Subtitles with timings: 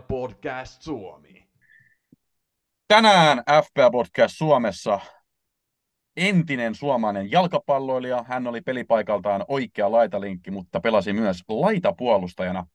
[0.00, 1.48] FPL Podcast Suomi.
[2.88, 5.00] Tänään FPL Podcast Suomessa
[6.16, 8.24] entinen suomalainen jalkapalloilija.
[8.28, 12.66] Hän oli pelipaikaltaan oikea laitalinkki, mutta pelasi myös laitapuolustajana.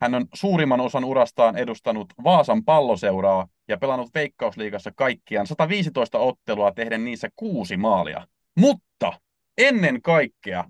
[0.00, 7.04] Hän on suurimman osan urastaan edustanut Vaasan palloseuraa ja pelannut Veikkausliigassa kaikkiaan 115 ottelua tehden
[7.04, 8.26] niissä kuusi maalia.
[8.58, 9.12] Mutta
[9.58, 10.64] ennen kaikkea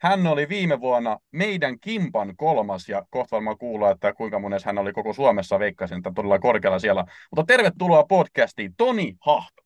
[0.00, 4.78] hän oli viime vuonna meidän Kimpan kolmas, ja kohta varmaan kuulla, että kuinka monessa hän
[4.78, 7.04] oli koko Suomessa, veikkaisin, että todella korkealla siellä.
[7.36, 9.62] Mutta tervetuloa podcastiin, Toni Hahto.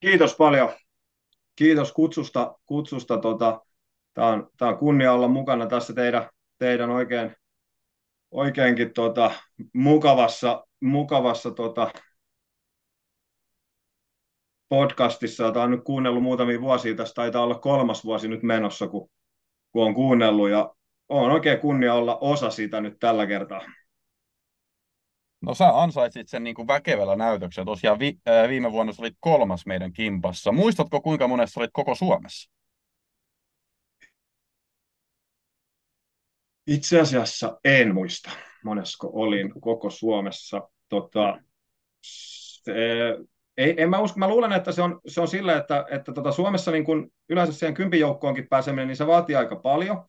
[0.00, 0.72] Kiitos paljon.
[1.56, 2.58] Kiitos kutsusta.
[2.66, 3.18] kutsusta.
[3.18, 3.60] Tota,
[4.18, 6.28] Tämä on, tämä on kunnia olla mukana tässä teidän,
[6.58, 7.36] teidän oikein,
[8.30, 9.30] oikeinkin tota,
[9.74, 11.90] mukavassa, mukavassa tota,
[14.68, 16.94] podcastissa, jota on nyt kuunnellut muutamia vuosia.
[16.94, 19.10] Tässä taitaa olla kolmas vuosi nyt menossa, kun,
[19.72, 20.50] kun on kuunnellut.
[20.50, 20.74] Ja
[21.08, 23.60] on oikein kunnia olla osa sitä nyt tällä kertaa.
[25.40, 27.64] No sä ansaitsit sen niin kuin väkevällä näytöksellä.
[27.64, 30.52] Tosiaan vi, äh, viime vuonna sä olit kolmas meidän kimpassa.
[30.52, 32.50] Muistatko kuinka monessa olit koko Suomessa?
[36.66, 38.30] Itse asiassa en muista,
[38.64, 40.68] monesko olin koko Suomessa.
[40.88, 41.40] Tota,
[42.02, 42.72] se,
[43.58, 46.32] ei, en mä usko, mä luulen, että se on, se on sillä, että, että tota
[46.32, 50.04] Suomessa niin kun yleensä siihen kympin joukkoonkin pääseminen, niin se vaatii aika paljon.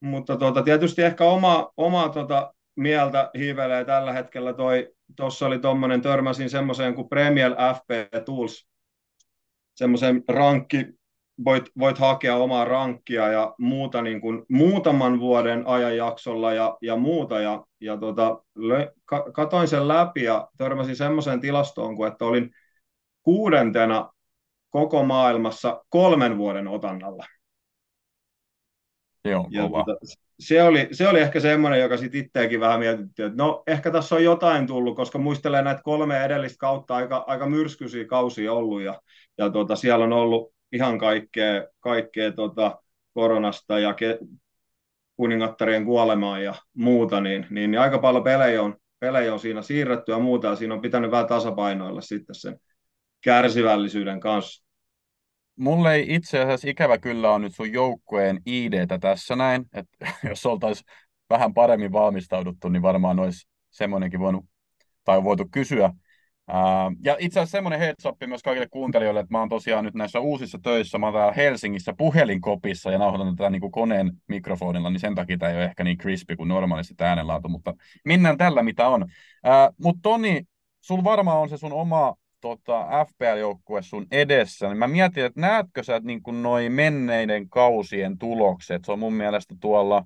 [0.00, 6.00] Mutta tota, tietysti ehkä oma, oma tota, mieltä hiivelee tällä hetkellä toi, tuossa oli tuommoinen,
[6.00, 8.68] törmäsin semmoiseen kuin Premier FP Tools,
[9.74, 10.86] semmoisen rankki,
[11.44, 17.40] voit, voit hakea omaa rankkia ja muuta niin kuin muutaman vuoden ajanjaksolla ja, ja muuta.
[17.40, 18.92] Ja, ja tota, lö,
[19.32, 22.50] katoin sen läpi ja törmäsin semmoiseen tilastoon, kuin että olin
[23.22, 24.12] kuudentena
[24.70, 27.24] koko maailmassa kolmen vuoden otannalla.
[29.28, 29.84] Se on Ja kova.
[29.84, 29.98] tota,
[30.40, 34.14] se, oli, se oli ehkä semmoinen, joka sitten itseäkin vähän mietittiin, että no ehkä tässä
[34.14, 39.00] on jotain tullut, koska muistelen näitä kolme edellistä kautta aika, aika myrskyisiä kausia ollut ja,
[39.38, 42.82] ja tota, siellä on ollut ihan kaikkea, kaikkea tota,
[43.14, 44.18] koronasta ja ke,
[45.16, 50.12] kuningattarien kuolemaa ja muuta, niin, niin, niin aika paljon pelejä on, pelejä on siinä siirretty
[50.12, 52.60] ja muuta, ja siinä on pitänyt vähän tasapainoilla sitten sen
[53.20, 54.64] kärsivällisyyden kanssa.
[55.56, 60.46] Mulle ei itse asiassa ikävä kyllä on nyt sun joukkueen ID-tä tässä näin, että jos
[60.46, 60.86] oltaisiin
[61.30, 64.44] vähän paremmin valmistauduttu, niin varmaan olisi semmoinenkin voinut,
[65.04, 65.90] tai voitu kysyä.
[66.48, 69.94] Ää, ja itse asiassa semmoinen heads up myös kaikille kuuntelijoille, että mä oon tosiaan nyt
[69.94, 74.90] näissä uusissa töissä, mä oon täällä Helsingissä puhelinkopissa ja nauhoitan tätä niin kuin koneen mikrofonilla,
[74.90, 78.38] niin sen takia tämä ei ole ehkä niin crispy kuin normaalisti tämä äänenlaatu, mutta mennään
[78.38, 79.06] tällä mitä on.
[79.82, 80.42] Mutta Toni,
[80.80, 85.82] sul varmaan on se sun oma tota, FPL-joukkue sun edessä, niin mä mietin, että näetkö
[85.82, 88.84] sä niin kuin noi menneiden kausien tulokset?
[88.84, 90.04] Se on mun mielestä tuolla,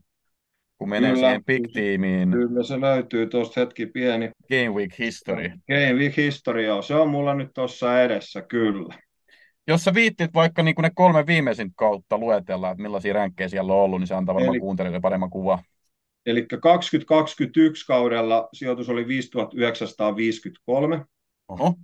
[0.83, 1.29] kun menee Kyllä.
[1.29, 5.49] siihen big teamiin, Kyllä se löytyy tuosta hetki pieni Game Week History.
[5.49, 6.83] Game Week History, joo.
[6.83, 8.95] se on mulla nyt tuossa edessä, kyllä.
[9.67, 13.79] Jos sä viittit vaikka niin ne kolme viimeisintä kautta luetella, että millaisia ränkkejä siellä on
[13.79, 15.59] ollut, niin se antaa varmaan Eli- kuuntelijoille paremman kuvan.
[16.27, 21.05] Eli 2021 kaudella sijoitus oli 5953,
[21.49, 21.75] Oho,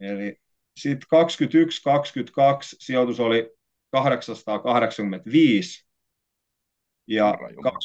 [0.00, 0.36] eli
[0.76, 3.50] sitten 21-22 sijoitus oli
[3.90, 5.89] 885,
[7.10, 7.78] ja Herra Jumala.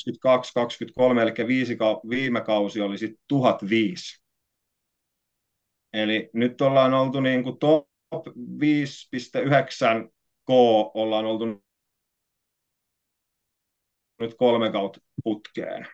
[1.17, 1.77] 22-23, eli viisi,
[2.09, 4.21] viime kausi oli sitten 1005.
[5.93, 7.87] Eli nyt ollaan oltu niin kuin top
[8.37, 10.09] 5.9
[10.45, 10.49] K
[10.93, 11.45] ollaan oltu
[14.19, 15.87] nyt kolme kautta putkeen.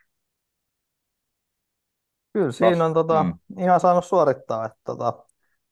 [2.33, 3.33] Kyllä siinä on tota, Mm.
[3.59, 5.13] ihan saanut suorittaa, että tota,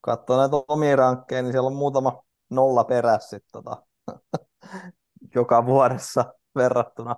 [0.01, 3.83] katsoo näitä omia rankkeja, niin siellä on muutama nolla perässä sit, tota,
[5.35, 7.15] joka vuodessa verrattuna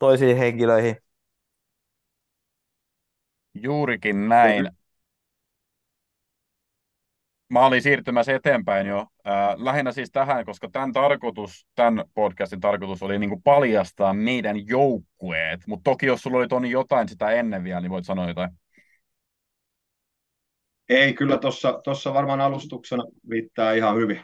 [0.00, 0.96] toisiin henkilöihin.
[3.54, 4.70] juurikin näin.
[7.48, 8.98] Mä olin siirtymässä eteenpäin jo.
[8.98, 14.66] Äh, lähinnä siis tähän, koska tämän tarkoitus, tämän podcastin tarkoitus oli niin kuin paljastaa meidän
[14.66, 15.60] joukkueet.
[15.66, 18.50] Mutta toki jos sulla oli Toni jotain sitä ennen vielä, niin voit sanoa jotain.
[20.88, 24.20] Ei, kyllä tuossa tossa varmaan alustuksena viittaa ihan hyvin.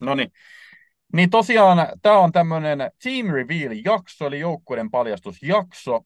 [0.00, 0.32] No niin.
[1.14, 6.00] Niin tosiaan tämä on tämmöinen Team Reveal-jakso, eli joukkueiden paljastusjakso.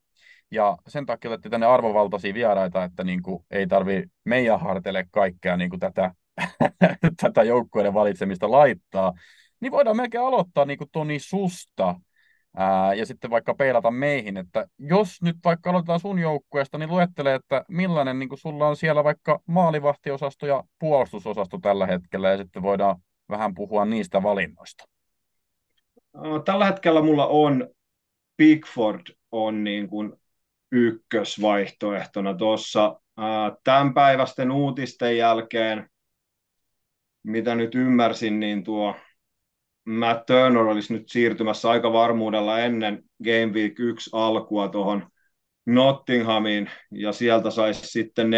[0.50, 5.56] Ja sen takia olette tänne arvovaltaisia vieraita, että niin kuin ei tarvi meidän harteille kaikkea
[5.56, 6.14] niin kuin tätä,
[7.22, 9.12] tätä joukkueiden valitsemista laittaa.
[9.60, 12.00] Niin voidaan melkein aloittaa niin kuin Toni susta
[12.56, 17.34] ää, ja sitten vaikka peilata meihin, että jos nyt vaikka aloitetaan sun joukkueesta, niin luettele,
[17.34, 22.62] että millainen niin kuin sulla on siellä vaikka maalivahtiosasto ja puolustusosasto tällä hetkellä, ja sitten
[22.62, 22.96] voidaan
[23.28, 24.97] vähän puhua niistä valinnoista.
[26.44, 27.68] Tällä hetkellä mulla on
[28.36, 29.00] Pickford
[29.32, 30.12] on niin kuin
[30.72, 33.00] ykkösvaihtoehtona tuossa.
[33.64, 35.90] Tämän päivästen uutisten jälkeen,
[37.22, 38.94] mitä nyt ymmärsin, niin tuo
[39.84, 45.08] Matt Turner olisi nyt siirtymässä aika varmuudella ennen Game Week 1 alkua tuohon
[45.66, 48.30] Nottinghamiin, ja sieltä saisi sitten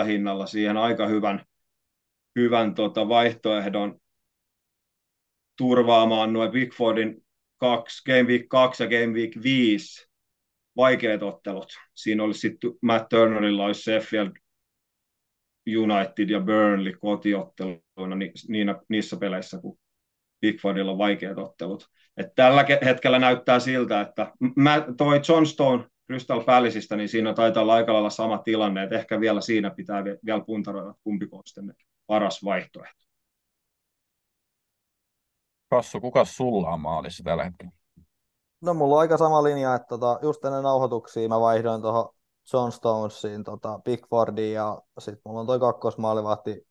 [0.00, 1.44] 4.0 hinnalla siihen aika hyvän,
[2.36, 4.01] hyvän tota vaihtoehdon
[5.56, 7.24] turvaamaan noin Bigfordin
[7.56, 10.08] kaksi, Game Week 2 ja Game Week 5
[10.76, 11.72] vaikeat ottelut.
[11.94, 14.32] Siinä olisi sitten Matt Turnerilla olisi Sheffield
[15.76, 18.16] United ja Burnley kotiotteluina
[18.88, 19.78] niissä peleissä, kun
[20.40, 21.86] Bigfordilla on vaikeat ottelut.
[22.16, 27.62] Et tällä hetkellä näyttää siltä, että mä, toi John Stone Crystal Palaceista, niin siinä taitaa
[27.62, 31.72] olla aika lailla sama tilanne, että ehkä vielä siinä pitää vielä puntaroida, kumpi on
[32.06, 33.02] paras vaihtoehto.
[35.72, 37.72] Kassu, kuka sulla on maalissa tällä hetkellä?
[38.60, 42.14] No mulla on aika sama linja, että tota, just ennen nauhoituksia mä vaihdoin tuohon
[42.52, 46.66] John Stonesiin tota, Pickfordiin ja sitten mulla on toi kakkosmaalivahti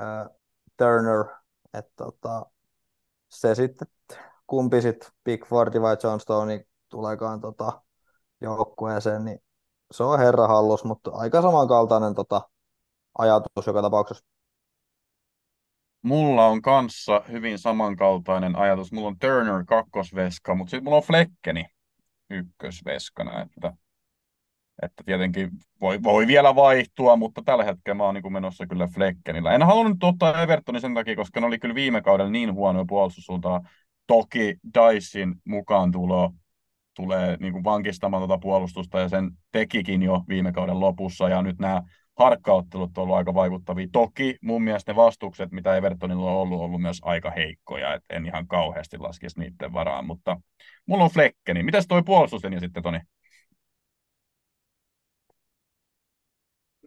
[0.00, 0.28] äh,
[0.76, 1.24] Turner,
[1.74, 2.46] että tota,
[3.28, 3.88] se sitten,
[4.46, 7.82] kumpi sitten Pickfordi vai John Stone niin tuleekaan tota,
[8.40, 9.38] joukkueeseen, niin
[9.90, 12.48] se on herra hallus, mutta aika samankaltainen tota,
[13.18, 14.24] ajatus joka tapauksessa.
[16.02, 18.92] Mulla on kanssa hyvin samankaltainen ajatus.
[18.92, 21.66] Mulla on Turner kakkosveska, mutta sitten mulla on Flekkeni
[22.30, 23.42] ykkösveskana.
[23.42, 23.72] Että,
[24.82, 25.50] että tietenkin
[25.80, 29.52] voi, voi vielä vaihtua, mutta tällä hetkellä mä oon niin menossa kyllä Fleckenillä.
[29.52, 33.60] En halunnut ottaa Evertonin sen takia, koska ne oli kyllä viime kaudella niin huonoja puolustussuuntaa.
[34.06, 36.32] Toki Dicein mukaan tulo
[36.94, 41.58] tulee niin kuin vankistamaan tuota puolustusta ja sen tekikin jo viime kauden lopussa ja nyt
[41.58, 41.82] nämä
[42.18, 43.86] harkkaottelut on ollut aika vaikuttavia.
[43.92, 48.02] Toki mun mielestä ne vastukset, mitä Evertonilla on ollut, on ollut myös aika heikkoja, et
[48.10, 50.40] en ihan kauheasti laskisi niiden varaan, mutta
[50.86, 51.62] mulla on Flekkeni.
[51.62, 53.00] Mitäs toi puolustuslinja sitten, Toni?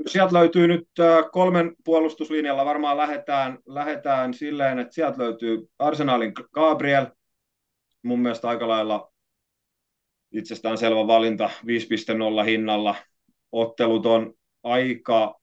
[0.08, 7.06] Sieltä löytyy nyt äh, kolmen puolustuslinjalla, varmaan lähdetään, lähdetään silleen, että sieltä löytyy Arsenalin Gabriel,
[8.04, 9.12] mun mielestä aika lailla
[10.32, 11.50] itsestään selvä valinta
[12.42, 12.96] 5.0 hinnalla.
[13.52, 14.34] Ottelut on
[14.66, 15.40] aika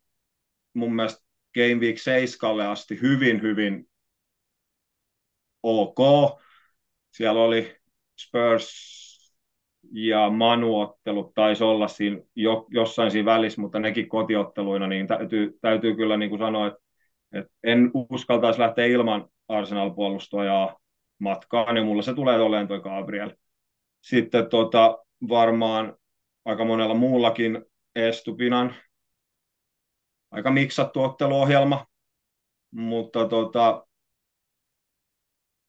[0.75, 1.23] mun mielestä
[1.55, 3.89] Game Week 7 asti hyvin, hyvin
[5.63, 5.99] ok.
[7.11, 7.77] Siellä oli
[8.21, 8.93] Spurs
[9.93, 15.97] ja Manu-ottelut taisi olla siinä jo, jossain siinä välissä, mutta nekin kotiotteluina, niin täytyy, täytyy
[15.97, 16.81] kyllä niin kuin sanoa, että,
[17.33, 20.77] että en uskaltaisi lähteä ilman Arsenal-puolustajaa
[21.19, 23.31] matkaan, ja mulla se tulee olemaan toi Gabriel.
[24.01, 24.99] Sitten tota,
[25.29, 25.97] varmaan
[26.45, 27.65] aika monella muullakin
[27.95, 28.75] Estupinan
[30.33, 31.87] aika miksattu otteluohjelma,
[32.71, 33.87] mutta tota,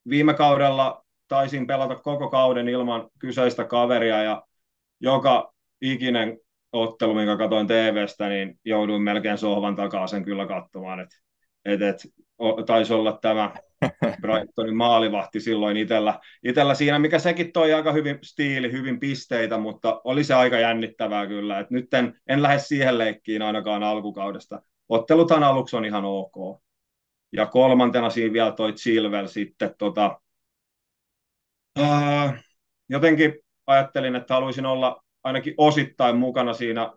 [0.10, 4.44] viime kaudella taisin pelata koko kauden ilman kyseistä kaveria ja
[5.00, 6.40] joka ikinen
[6.72, 11.00] ottelu, minkä katsoin TVstä, niin jouduin melkein sohvan takaa sen kyllä katsomaan.
[11.00, 11.10] Et,
[11.66, 11.98] et, et,
[12.66, 13.54] taisi olla tämä
[14.22, 20.02] Brightonin maalivahti silloin itellä, itellä siinä, mikä sekin toi aika hyvin stiili, hyvin pisteitä, mutta
[20.04, 21.60] oli se aika jännittävää kyllä.
[21.60, 24.62] Et nyt en, en lähde siihen leikkiin ainakaan alkukaudesta.
[24.90, 26.62] Otteluthan aluksi on ihan ok.
[27.32, 30.22] Ja kolmantena siinä vielä toi Chilwell sitten tota,
[31.80, 32.42] ää,
[32.90, 33.34] jotenkin
[33.68, 36.92] ajattelin, että haluaisin olla ainakin osittain mukana siinä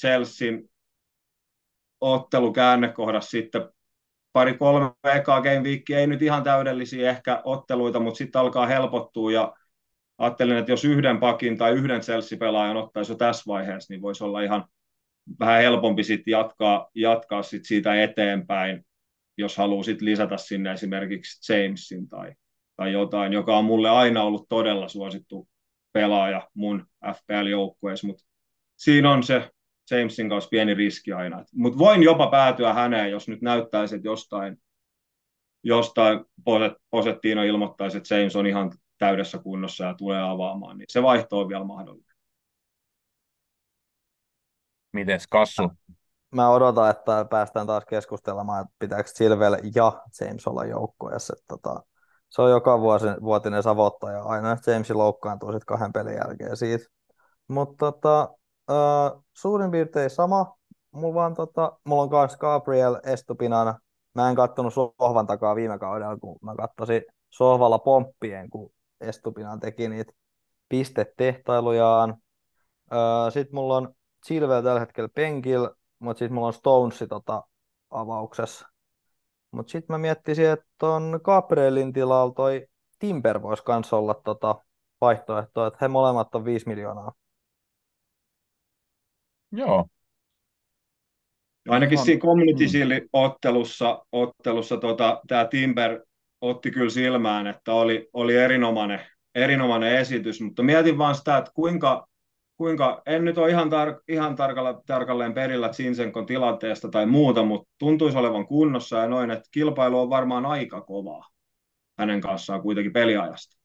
[0.00, 0.62] Chelsean
[2.00, 3.68] ottelukäännekohdassa sitten
[4.32, 9.32] pari kolme ekaa game weekia, ei nyt ihan täydellisiä ehkä otteluita, mutta sitten alkaa helpottua
[9.32, 9.54] ja
[10.18, 14.40] ajattelin, että jos yhden pakin tai yhden Chelsea-pelaajan ottaisi jo tässä vaiheessa, niin voisi olla
[14.40, 14.64] ihan
[15.40, 18.86] vähän helpompi sitten jatkaa, jatkaa sit siitä eteenpäin,
[19.36, 22.32] jos haluaa sit lisätä sinne esimerkiksi Jamesin tai,
[22.76, 25.48] tai jotain, joka on mulle aina ollut todella suosittu
[25.92, 28.24] pelaaja mun FPL-joukkueessa, mutta
[28.76, 29.50] siinä on se
[29.90, 31.44] Jamesin kanssa pieni riski aina.
[31.54, 34.62] Mutta voin jopa päätyä häneen, jos nyt näyttäisi, että jostain,
[35.62, 36.24] jostain
[36.90, 41.48] Posettiino ilmoittaisi, että James on ihan täydessä kunnossa ja tulee avaamaan, niin se vaihto on
[41.48, 42.16] vielä mahdollinen.
[44.92, 45.70] Mites Kassu?
[46.34, 51.34] Mä odotan, että päästään taas keskustelemaan, että pitääkö Silvel ja James olla joukkueessa.
[51.48, 51.82] Tota,
[52.28, 54.22] se on joka vuosi, vuotinen savottaja.
[54.22, 56.84] Aina James loukkaantuu sitten kahden pelin jälkeen siitä.
[57.48, 58.28] Mutta tota,
[58.70, 60.56] Uh, suurin piirtein sama.
[60.90, 63.74] Mulla, vaan, tota, mulla on myös Gabriel Estupinan.
[64.14, 69.88] Mä en kattonut sohvan takaa viime kaudella, kun mä katsoin sohvalla pomppien, kun Estupinan teki
[69.88, 70.12] niitä
[70.68, 72.10] pistetehtailujaan.
[72.10, 77.42] Uh, sitten mulla on Silver tällä hetkellä penkillä, mutta sitten mulla on Stonesi tota,
[77.90, 78.68] avauksessa.
[79.50, 82.66] Mutta sitten mä miettisin, että on Gabrielin tilalla toi
[82.98, 84.56] Timber voisi kanssa olla tota
[85.00, 87.12] vaihtoehto, että he molemmat on 5 miljoonaa
[89.52, 89.86] Joo.
[91.68, 92.68] Ainakin Ihan- siinä Community mm.
[92.68, 96.00] Shield-ottelussa ottelussa, tota, tämä Timber
[96.40, 99.00] otti kyllä silmään, että oli, oli erinomainen,
[99.34, 102.06] erinomainen esitys, mutta mietin vaan sitä, että kuinka,
[102.56, 107.68] kuinka en nyt ole ihan, tar- ihan tarkalla, tarkalleen perillä Zinsenkon tilanteesta tai muuta, mutta
[107.78, 111.28] tuntuisi olevan kunnossa ja noin, että kilpailu on varmaan aika kovaa
[111.98, 113.56] hänen kanssaan kuitenkin peliajasta.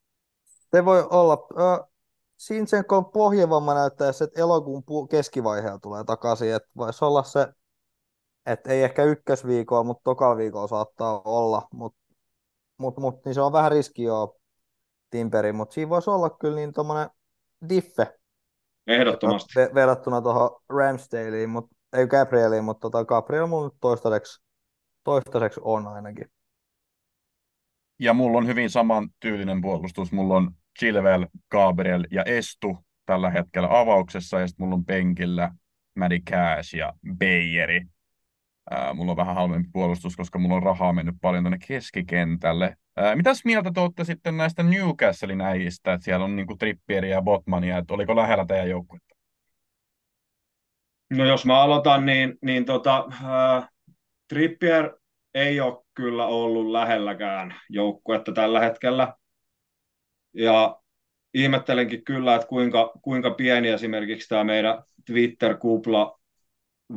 [0.75, 1.47] Se voi olla.
[2.35, 6.53] Ö, Sinsenkon pohjavamma näyttää että elokuun keskivaiheella tulee takaisin.
[6.53, 7.47] Että voisi olla se,
[8.45, 11.67] että ei ehkä ykkösviikolla, mutta tokalla viikolla saattaa olla.
[11.73, 11.99] Mutta
[12.77, 14.39] mut, mut, niin se on vähän riski joo
[15.09, 17.09] Timperi, mutta siinä voisi olla kyllä niin tuommoinen
[17.69, 18.19] diffe
[18.87, 19.53] Ehdottomasti.
[19.59, 24.43] ve- verrattuna tuohon Ramsdaleen, mut, ei Gabrieliin, mutta tota Gabriel mun toistaiseksi,
[25.03, 26.31] toistaiseksi on ainakin.
[27.99, 30.11] Ja mulla on hyvin saman tyylinen puolustus.
[30.11, 35.51] Mulla on Chilwell, Gabriel ja Estu tällä hetkellä avauksessa, ja sitten mulla on penkillä
[35.99, 37.81] Maddie Cash ja Beyeri.
[38.71, 42.77] Ää, mulla on vähän halvempi puolustus, koska mulla on rahaa mennyt paljon tuonne keskikentälle.
[42.97, 47.21] Ää, mitäs mieltä te olette sitten näistä Newcastlein äijistä, että siellä on niinku Trippieria ja
[47.21, 49.15] Botmania, että oliko lähellä teidän joukkuetta?
[51.09, 53.69] No jos mä aloitan, niin, niin tota, äh,
[54.29, 54.97] Trippier
[55.33, 59.13] ei ole kyllä ollut lähelläkään joukkuetta tällä hetkellä.
[60.35, 60.79] Ja
[61.33, 66.19] ihmettelenkin kyllä, että kuinka, kuinka pieni esimerkiksi tämä meidän Twitter-kupla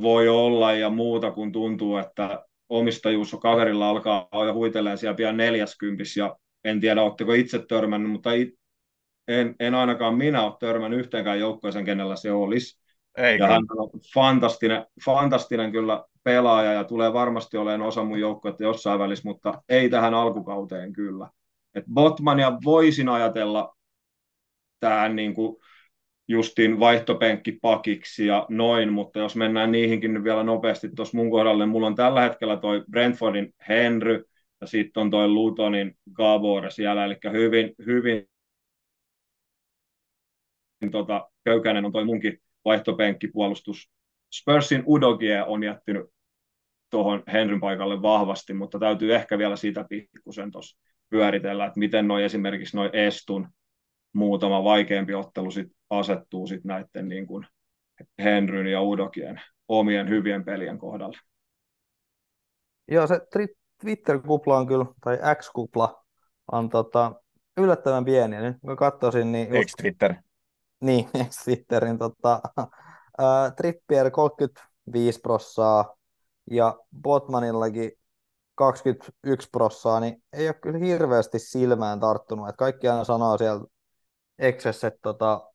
[0.00, 5.36] voi olla ja muuta, kun tuntuu, että omistajuus on kaverilla alkaa jo huiteleen siellä pian
[5.36, 8.48] neljäskympis ja en tiedä, oletteko itse törmännyt, mutta it,
[9.28, 12.78] en, en ainakaan minä ole törmännyt yhteenkään joukkueeseen, kenellä se olisi.
[13.16, 18.62] Ei Ja hän on fantastinen, fantastinen kyllä pelaaja ja tulee varmasti olemaan osa mun joukkuetta
[18.62, 21.30] jossain välissä, mutta ei tähän alkukauteen kyllä.
[21.74, 23.76] Et Botmania voisin ajatella
[24.80, 25.56] tähän niin kuin
[26.28, 31.94] justiin vaihtopenkkipakiksi ja noin, mutta jos mennään niihinkin vielä nopeasti tuossa mun kohdalle, mulla on
[31.94, 34.24] tällä hetkellä toi Brentfordin Henry
[34.60, 38.28] ja sitten on toi Lutonin Gabor siellä, eli hyvin, hyvin
[40.90, 43.90] tota, köykäinen on toi munkin vaihtopenkkipuolustus.
[44.34, 46.06] Spursin Udogie on jättynyt
[46.90, 50.78] tuohon Henryn paikalle vahvasti, mutta täytyy ehkä vielä sitä pikkusen tuossa
[51.10, 53.48] pyöritellä, että miten noi esimerkiksi noin Estun
[54.12, 57.46] muutama vaikeampi ottelu sit asettuu sit näiden niin kuin
[58.18, 61.18] Henryn ja Udokien omien hyvien pelien kohdalle.
[62.90, 63.20] Joo, se
[63.82, 66.04] Twitter-kupla on kyllä, tai X-kupla
[66.52, 67.12] on tota,
[67.56, 68.40] yllättävän pieni.
[68.40, 70.14] Nyt kun katsoisin, niin just, Eikö Twitter?
[70.80, 71.08] niin,
[71.44, 72.40] Twitterin tota,
[73.18, 75.96] ää, Trippier 35 prossaa
[76.50, 77.92] ja Botmanillakin
[78.58, 82.48] 21 prossaa, niin ei ole kyllä hirveästi silmään tarttunut.
[82.48, 83.64] Että kaikki aina sanoo siellä
[84.38, 85.52] Exessä, että, tota,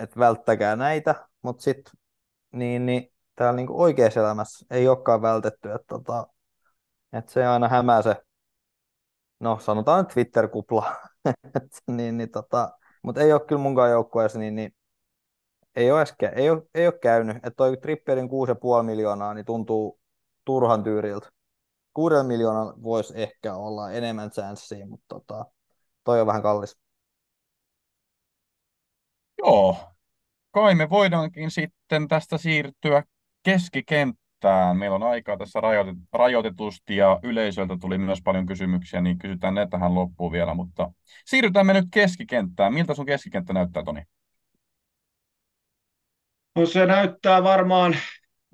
[0.00, 1.92] että välttäkää näitä, mutta sitten
[2.52, 5.68] niin, niin, täällä niinku oikeassa elämässä ei olekaan vältetty.
[5.68, 6.26] Että, tota,
[7.12, 8.16] että se aina hämää se,
[9.40, 10.96] no sanotaan Twitter-kupla,
[11.90, 12.70] niin, niin, tota,
[13.02, 14.74] mutta ei ole kyllä munkaan joukkueessa, niin, niin
[15.76, 16.04] ei ole,
[16.36, 17.36] ei, ole, ei ole käynyt.
[17.36, 20.00] Että toi Trippierin 6,5 miljoonaa niin tuntuu
[20.44, 21.28] turhan tyyriltä.
[21.94, 25.44] 6 miljoonaa voisi ehkä olla enemmän chanssiä, mutta tota,
[26.04, 26.78] toi on vähän kallis.
[29.38, 29.76] Joo.
[30.50, 33.02] Kai me voidaankin sitten tästä siirtyä
[33.42, 34.76] keskikenttään.
[34.76, 39.66] Meillä on aikaa tässä rajoitet- rajoitetusti ja yleisöltä tuli myös paljon kysymyksiä, niin kysytään ne
[39.70, 40.92] tähän loppuun vielä, mutta
[41.26, 42.74] siirrytään me nyt keskikenttään.
[42.74, 44.02] Miltä sun keskikenttä näyttää, Toni?
[46.56, 47.96] No se näyttää varmaan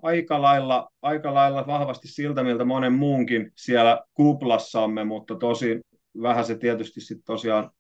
[0.04, 5.80] aika lailla, aika lailla vahvasti siltä, miltä monen muunkin siellä kuplassamme, mutta tosi
[6.22, 7.70] vähän se tietysti sitten tosiaan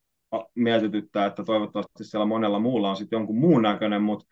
[0.54, 4.26] mietityttää, että toivottavasti siellä monella muulla on sitten jonkun muun näköinen, mutta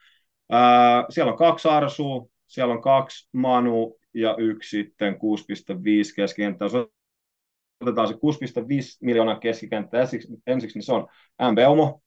[0.50, 5.18] ää, siellä on kaksi Arsua, siellä on kaksi Manu ja yksi sitten 6,5
[6.16, 6.64] keskikenttä.
[6.64, 6.72] Jos
[7.80, 8.18] otetaan se 6,5
[9.02, 11.08] miljoonaa keskikenttä ensiksi, ensiksi, niin se on
[11.52, 12.02] Mbeumo,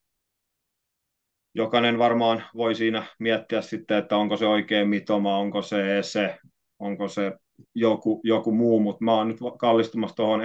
[1.56, 6.38] jokainen varmaan voi siinä miettiä sitten, että onko se oikein mitoma, onko se se,
[6.80, 7.32] onko se
[7.76, 10.42] joku, joku muu, mutta mä oon nyt kallistumassa tuohon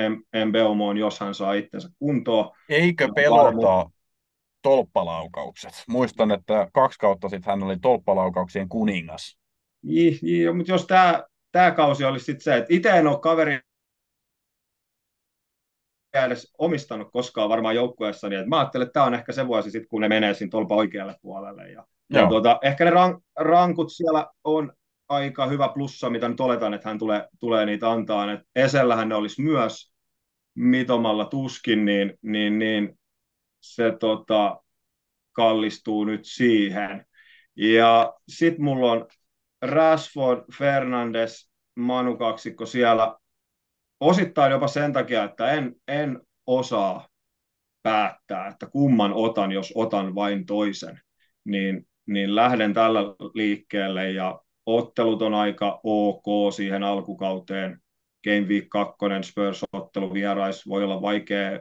[0.47, 2.51] Mbeumoon, jos hän saa itsensä kuntoon.
[2.69, 3.91] Eikö pelota
[4.63, 5.73] tolppalaukaukset?
[5.89, 9.39] Muistan, että kaksi kautta sitten hän oli tolppalaukauksien kuningas.
[9.83, 13.59] J, mutta jos tämä tää kausi olisi sitten se, että itse en ole kaveri
[16.15, 19.89] edes omistanut koskaan varmaan joukkueessa, niin mä ajattelen, että tämä on ehkä se vuosi sitten,
[19.89, 21.71] kun ne menee siinä tolpa oikealle puolelle.
[21.71, 24.73] Ja, ja tuota, ehkä ne rank, rankut siellä on
[25.09, 28.33] aika hyvä plussa, mitä nyt oletan, että hän tulee, tulee niitä antaa.
[28.33, 29.93] Et Esellähän ne olisi myös
[30.55, 32.99] mitomalla tuskin, niin, niin, niin
[33.61, 34.63] se tota,
[35.33, 37.07] kallistuu nyt siihen.
[37.57, 39.07] Ja sitten mulla on
[39.63, 43.17] Rashford, Fernandes, Manu kaksikko siellä
[44.01, 47.09] osittain jopa sen takia, että en, en osaa
[47.83, 51.01] päättää, että kumman otan, jos otan vain toisen,
[51.45, 53.01] niin, niin lähden tällä
[53.35, 57.81] liikkeelle ja ottelut on aika ok siihen alkukauteen.
[58.25, 61.61] Game Week 2 Spurs-ottelu vierais voi olla vaikea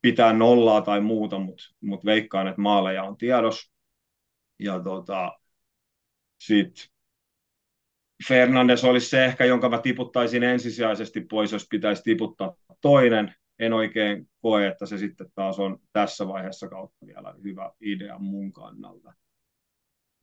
[0.00, 3.72] pitää nollaa tai muuta, mutta mut veikkaan, että maaleja on tiedos.
[4.58, 5.32] Ja tota,
[6.38, 6.89] sitten
[8.28, 13.34] Fernandes olisi se ehkä, jonka mä tiputtaisin ensisijaisesti pois, jos pitäisi tiputtaa toinen.
[13.58, 18.52] En oikein koe, että se sitten taas on tässä vaiheessa kautta vielä hyvä idea mun
[18.52, 19.12] kannalta.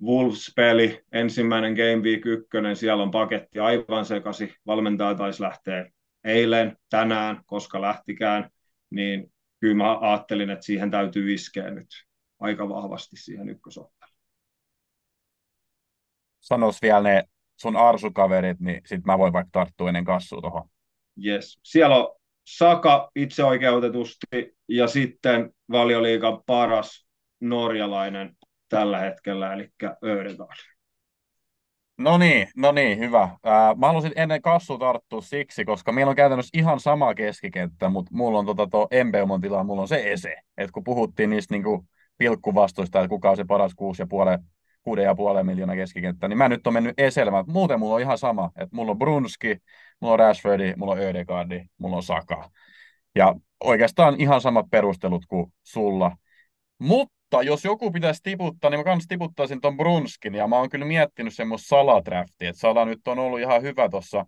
[0.04, 4.54] Wolves-peli, ensimmäinen Game Week 1, siellä on paketti aivan sekasi.
[4.68, 5.92] Valmentaja taisi lähteä
[6.24, 8.50] eilen, tänään, koska lähtikään,
[8.89, 11.88] niin kyllä mä ajattelin, että siihen täytyy iskeä nyt
[12.39, 14.18] aika vahvasti siihen ykkösotteluun.
[16.39, 17.24] Sanois vielä ne
[17.58, 20.70] sun arsukaverit, niin sit mä voin vaikka tarttua ennen kassua tuohon.
[21.26, 21.60] Yes.
[21.64, 22.16] Siellä on
[22.48, 27.08] Saka itse oikeutetusti ja sitten valioliikan paras
[27.40, 28.38] norjalainen
[28.70, 29.70] tällä hetkellä, eli
[30.04, 30.58] Ödegaard.
[31.98, 33.30] No niin, no niin, hyvä.
[33.44, 38.12] Ää, mä halusin ennen kassu tarttua siksi, koska meillä on käytännössä ihan sama keskikenttä, mutta
[38.14, 40.36] mulla on tota tuo Embeumon tila, mulla on se ese.
[40.58, 41.86] Et kun puhuttiin niistä niinku
[42.18, 44.40] pilkkuvastoista, että kuka on se paras kuusi ja puolen
[45.38, 47.46] 6,5 miljoonaa keskikenttä, niin mä nyt on mennyt Eselmään.
[47.48, 49.58] Muuten mulla on ihan sama, että mulla on Brunski,
[50.01, 52.50] mulla on Rashfordi, mulla on Ödegardi, mulla on Saka.
[53.15, 56.17] Ja oikeastaan ihan samat perustelut kuin sulla.
[56.79, 60.86] Mutta jos joku pitäisi tiputtaa, niin mä kans tiputtaisin ton Brunskin, ja mä oon kyllä
[60.86, 64.25] miettinyt semmoista saladraftia, että Sala nyt on ollut ihan hyvä tuossa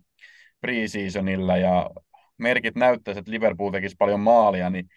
[0.60, 1.90] preseasonilla, ja
[2.38, 4.88] merkit näyttäisi, että Liverpool tekisi paljon maalia, niin,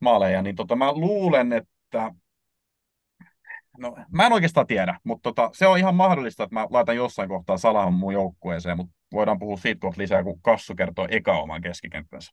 [0.00, 2.12] maaleja, niin tota, mä luulen, että
[3.78, 7.28] No, mä en oikeastaan tiedä, mutta tota, se on ihan mahdollista, että mä laitan jossain
[7.28, 11.62] kohtaa Salahan mun joukkueeseen, mutta voidaan puhua siitä kohta lisää, kun Kassu kertoo eka oman
[11.62, 12.32] keskikenttänsä.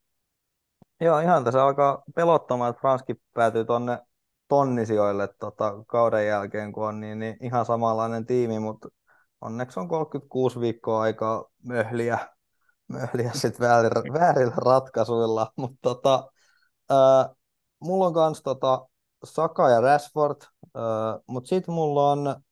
[1.00, 3.98] Joo, ihan tässä alkaa pelottamaan, että Franski päätyy tuonne
[4.48, 8.88] tonnisijoille tota, kauden jälkeen, kun on niin, niin ihan samanlainen tiimi, mutta
[9.40, 12.18] onneksi on 36 viikkoa aikaa möhliä,
[12.88, 16.32] möhliä sit väärillä, väärillä ratkaisuilla, mutta tota,
[16.90, 17.28] ää,
[17.80, 18.86] mulla on kans tota,
[19.24, 20.36] Saka ja Rashford,
[21.26, 22.42] mutta sitten mulla on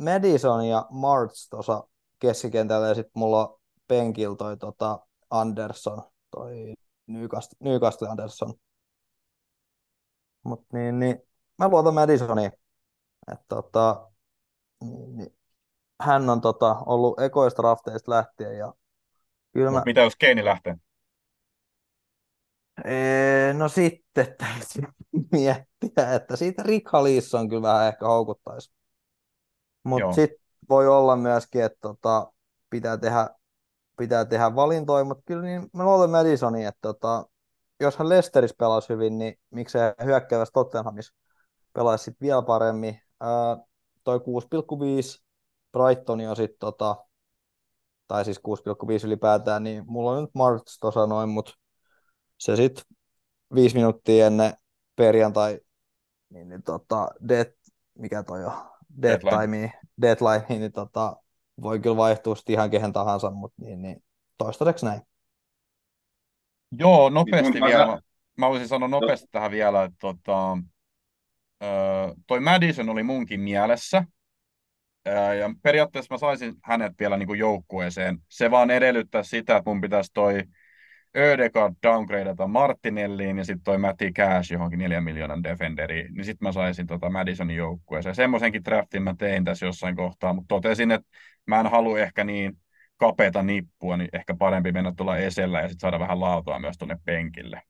[0.00, 6.74] Madison ja Marts tuossa keskikentällä ja sitten mulla on penkillä toi tota Anderson, toi
[7.06, 8.54] Newcastle, Newcastle Anderson.
[10.44, 11.22] Mutta niin, niin,
[11.58, 12.52] mä luotan Madisoniin.
[13.32, 14.10] että tota,
[14.80, 15.36] niin, niin,
[16.00, 18.74] hän on tota, ollut ekoista rafteista lähtien ja
[19.52, 19.82] kyllä mä...
[19.84, 20.76] Mitä jos Keini lähtee?
[23.54, 24.92] No sitten täytyy
[25.32, 26.94] miettiä, että siitä Rick
[27.34, 28.72] on kyllä vähän ehkä houkuttaisi.
[29.84, 32.32] Mutta sitten voi olla myöskin, että tota,
[32.70, 33.30] pitää, tehdä,
[33.96, 37.26] pitää tehdä valintoja, mutta kyllä niin mä luulen Madisoniin, että tota,
[37.80, 41.14] jos hän Lesterissä pelasi hyvin, niin miksei hyökkäävässä Tottenhamissa
[41.72, 43.00] pelaisi sitten vielä paremmin.
[43.20, 43.56] Ää,
[44.04, 45.24] toi 6,5
[45.72, 46.96] Brighton on sitten tota,
[48.08, 51.52] tai siis 6,5 ylipäätään, niin mulla on nyt Marts tuossa noin, mutta
[52.38, 52.84] se sitten
[53.54, 54.52] viisi minuuttia ennen
[54.96, 55.60] perjantai,
[56.30, 57.52] niin, niin tota, dead,
[57.98, 58.52] mikä toi on,
[59.02, 61.16] deadline, deadline, niin tota,
[61.62, 64.04] voi kyllä vaihtua ihan kehen tahansa, mutta niin, niin
[64.38, 65.00] toistaiseksi näin.
[66.78, 67.86] Joo, nopeasti niin, vielä.
[67.86, 67.98] Mä,
[68.36, 69.28] mä voisin sanoa nopeasti no.
[69.32, 70.58] tähän vielä, että tota,
[72.26, 74.04] toi Madison oli munkin mielessä.
[75.40, 78.18] Ja periaatteessa mä saisin hänet vielä niin kuin joukkueeseen.
[78.28, 80.42] Se vaan edellyttää sitä, että mun pitäisi toi
[81.16, 86.52] Ödegaard downgradeata Martinelliin ja sitten toi Matti Cash johonkin neljän miljoonan defenderiin, niin sitten mä
[86.52, 88.14] saisin tota Madisonin joukkueeseen.
[88.14, 91.08] Semmoisenkin draftin mä tein tässä jossain kohtaa, mutta totesin, että
[91.46, 92.58] mä en halua ehkä niin
[92.96, 96.98] kapeata nippua, niin ehkä parempi mennä tulla esellä ja sitten saada vähän laatua myös tuonne
[97.04, 97.62] penkille.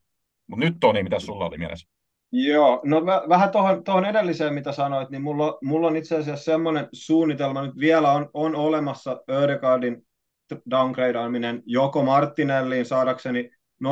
[0.46, 1.88] Mutta nyt Toni, mitä sulla oli mielessä?
[2.32, 3.50] Joo, no vähän
[3.84, 8.30] tuohon, edelliseen, mitä sanoit, niin mulla, mulla on itse asiassa semmoinen suunnitelma nyt vielä on,
[8.34, 10.06] on olemassa Ödegaardin
[10.70, 13.50] downgradeaaminen joko Martinelliin saadakseni
[13.84, 13.88] 0,5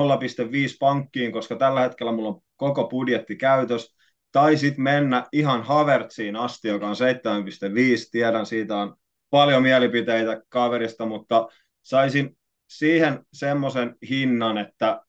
[0.80, 3.96] pankkiin, koska tällä hetkellä mulla on koko budjetti käytös,
[4.32, 8.08] tai sitten mennä ihan Havertziin asti, joka on 7,5.
[8.10, 8.96] Tiedän, siitä on
[9.30, 11.48] paljon mielipiteitä kaverista, mutta
[11.82, 12.38] saisin
[12.68, 15.02] siihen semmoisen hinnan, että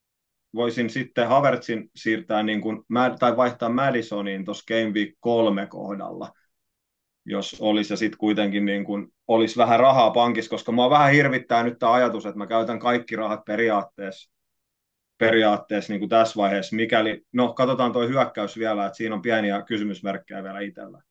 [0.56, 2.84] voisin sitten Havertzin siirtää niin kuin,
[3.20, 6.32] tai vaihtaa Madisoniin tuossa Game Week 3 kohdalla,
[7.26, 11.64] jos olisi ja sitten kuitenkin niin kuin, olisi vähän rahaa pankissa, koska mua vähän hirvittää
[11.64, 14.32] nyt tämä ajatus, että mä käytän kaikki rahat periaatteessa,
[15.18, 19.62] periaatteessa niin kuin tässä vaiheessa, mikäli, no katsotaan tuo hyökkäys vielä, että siinä on pieniä
[19.62, 21.02] kysymysmerkkejä vielä itsellä.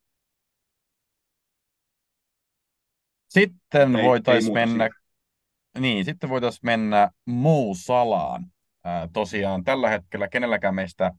[3.28, 5.80] Sitten voitaisiin mennä, siitä.
[5.80, 8.46] niin, sitten voitaisiin mennä Mou Salaan.
[8.84, 11.12] Ää, tosiaan tällä hetkellä kenelläkään meistä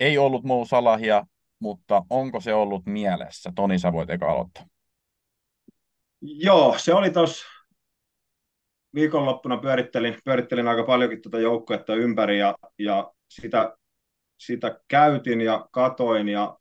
[0.00, 1.24] ei ollut Mou Salahia,
[1.60, 3.52] mutta onko se ollut mielessä?
[3.54, 4.64] Toni, sä voit eka aloittaa.
[6.20, 7.46] Joo, se oli tuossa
[8.94, 13.76] viikonloppuna pyörittelin, pyörittelin aika paljonkin tuota joukkuetta ympäri ja, ja sitä,
[14.38, 16.58] sitä käytin ja katoin ja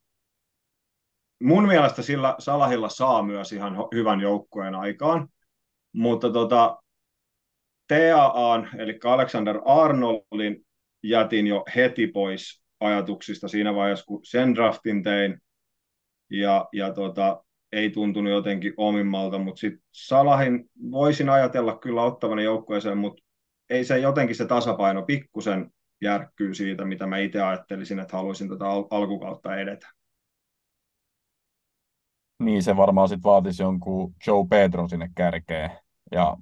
[1.43, 5.27] mun mielestä sillä Salahilla saa myös ihan hyvän joukkueen aikaan,
[5.93, 6.77] mutta tota,
[7.87, 10.65] TAAn, eli Alexander Arnoldin
[11.03, 15.41] jätin jo heti pois ajatuksista siinä vaiheessa, kun sen draftin tein,
[16.29, 22.97] ja, ja tota, ei tuntunut jotenkin omimmalta, mutta sitten Salahin voisin ajatella kyllä ottavani joukkueeseen,
[22.97, 23.23] mutta
[23.69, 28.65] ei se jotenkin se tasapaino pikkusen järkkyy siitä, mitä mä itse ajattelisin, että haluaisin tätä
[28.65, 29.87] al- alkukautta edetä.
[32.43, 35.71] Niin se varmaan sitten vaatisi jonkun Joe Pedro sinne kärkeen.
[36.11, 36.37] Ja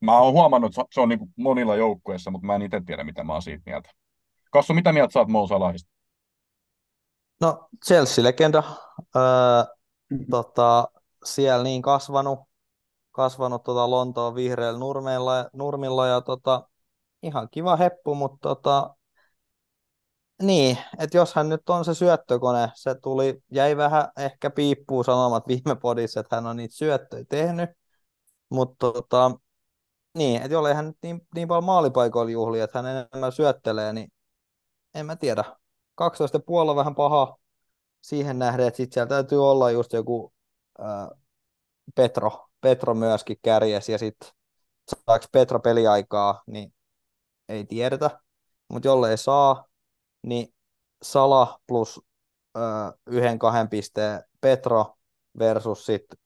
[0.00, 3.24] mä oon huomannut, että se on niin monilla joukkueissa, mutta mä en itse tiedä, mitä
[3.24, 3.90] mä oon siitä mieltä.
[4.52, 5.90] Kassu, mitä mieltä sä oot Mo Salahista?
[7.40, 8.62] No Chelsea-legenda,
[9.16, 9.22] öö,
[10.30, 10.88] tota,
[11.24, 12.38] siellä niin kasvanut,
[13.12, 16.68] kasvanut tota Lontoon vihreillä nurmilla, nurmilla ja tota,
[17.22, 18.94] ihan kiva heppu, mutta tota,
[20.42, 25.48] niin, että jos hän nyt on se syöttökone, se tuli, jäi vähän ehkä piippuu sanomat
[25.48, 27.70] viime podissa, että hän on niitä syöttöjä tehnyt,
[28.48, 29.30] mutta tota,
[30.14, 34.12] niin, että jollei hän nyt niin, niin paljon maalipaikoilla juhli, että hän enemmän syöttelee, niin
[34.94, 35.44] en mä tiedä.
[35.96, 37.38] 12,5 on vähän paha
[38.02, 40.32] siihen nähden, että sit siellä täytyy olla just joku
[40.78, 41.08] ää,
[41.94, 44.30] Petro, Petro myöskin kärjes, ja sitten
[44.88, 46.74] saako Petro peliaikaa, niin
[47.48, 48.20] ei tiedetä.
[48.68, 49.64] Mutta jollei saa,
[50.22, 50.54] niin
[51.02, 52.00] Sala plus
[52.54, 54.96] ää, yhden kahden pisteen Petro
[55.38, 56.18] versus sitten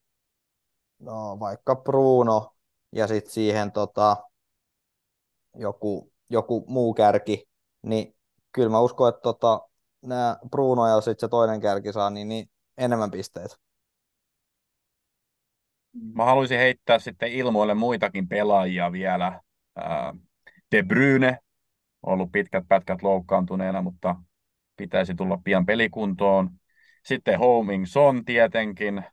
[0.99, 2.55] no, vaikka Bruno
[2.93, 4.17] ja sitten siihen tota,
[5.55, 7.49] joku, joku muu kärki,
[7.83, 8.16] niin
[8.57, 9.69] kyllä mä uskon, että tota,
[10.03, 13.57] nämä Bruno ja sitten se toinen kärki saa niin, niin enemmän pisteitä.
[16.15, 19.41] Mä haluaisin heittää sitten ilmoille muitakin pelaajia vielä.
[20.73, 21.39] De Bruyne,
[22.03, 24.17] ollut pitkät pätkät loukkaantuneena, mutta
[24.77, 26.51] pitäisi tulla pian pelikuntoon.
[27.05, 29.05] Sitten Homing Son tietenkin.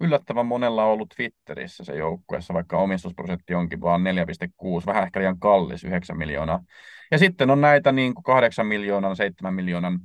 [0.00, 5.38] Yllättävän monella on ollut Twitterissä se joukkueessa, vaikka omistusprosentti onkin vaan 4,6, vähän ehkä liian
[5.38, 6.64] kallis, 9 miljoonaa.
[7.10, 10.00] Ja sitten on näitä niin kuin 8 miljoonan, 7 miljoonan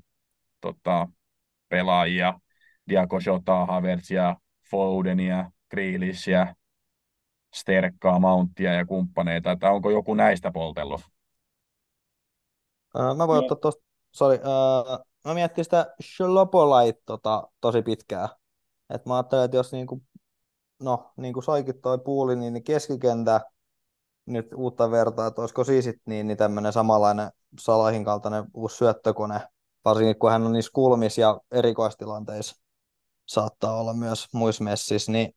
[0.62, 1.08] tota,
[1.70, 2.40] pelaajia,
[2.90, 4.36] Diago Jota, Havertzia,
[4.72, 6.56] Fodenia, Grealishia,
[7.56, 11.02] Sterkkaa, Mounttia ja kumppaneita, että onko joku näistä poltellut?
[12.96, 13.42] Ää, mä voin No.
[13.42, 18.30] ottaa tosta, sorry, ää, mä miettin sitä Shlopolait tota, tosi pitkään.
[18.90, 20.02] Et mä ajattelin, että jos niinku,
[20.84, 23.42] no, niinku soikin toi puuli, niin, niin keskikentä
[24.26, 29.42] nyt uutta vertaa, että olisiko siis sit niin, niin tämmöinen samanlainen Salahin kaltainen uusi syöttökone,
[29.86, 32.56] varsinkin kun hän on niissä kulmissa ja erikoistilanteissa
[33.26, 35.36] saattaa olla myös muissa messissä, niin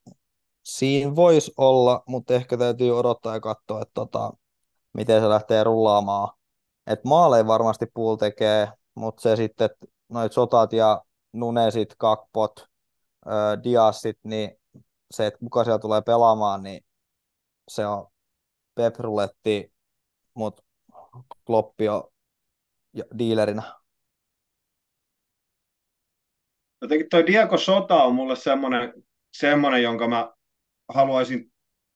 [0.62, 4.32] siinä voisi olla, mutta ehkä täytyy odottaa ja katsoa, että tota,
[4.92, 6.28] miten se lähtee rullaamaan.
[6.86, 9.70] Et maaleja varmasti Pool tekee, mutta se sitten,
[10.08, 12.67] noit sotat ja nunesit, kakpot,
[13.28, 14.50] ö, diassit, niin
[15.10, 16.84] se, että kuka siellä tulee pelaamaan, niin
[17.68, 18.06] se on
[18.74, 19.72] pepruletti,
[20.34, 20.62] mutta
[21.46, 22.02] Kloppi on
[23.18, 23.62] diilerinä.
[26.82, 28.92] Jotenkin toi Diego Sota on mulle semmoinen,
[29.36, 30.32] semmoinen jonka mä
[30.88, 31.52] haluaisin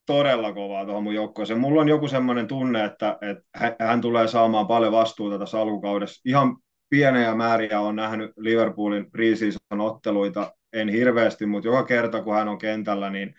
[0.06, 1.60] todella kovaa tuohon mun joukkoeseen.
[1.60, 6.22] Mulla on joku semmoinen tunne, että, että hän- hän tulee saamaan paljon vastuuta tässä alkukaudessa.
[6.24, 6.56] Ihan
[6.88, 12.58] pieniä määriä on nähnyt Liverpoolin preseason otteluita, en hirveästi, mutta joka kerta kun hän on
[12.58, 13.35] kentällä, niin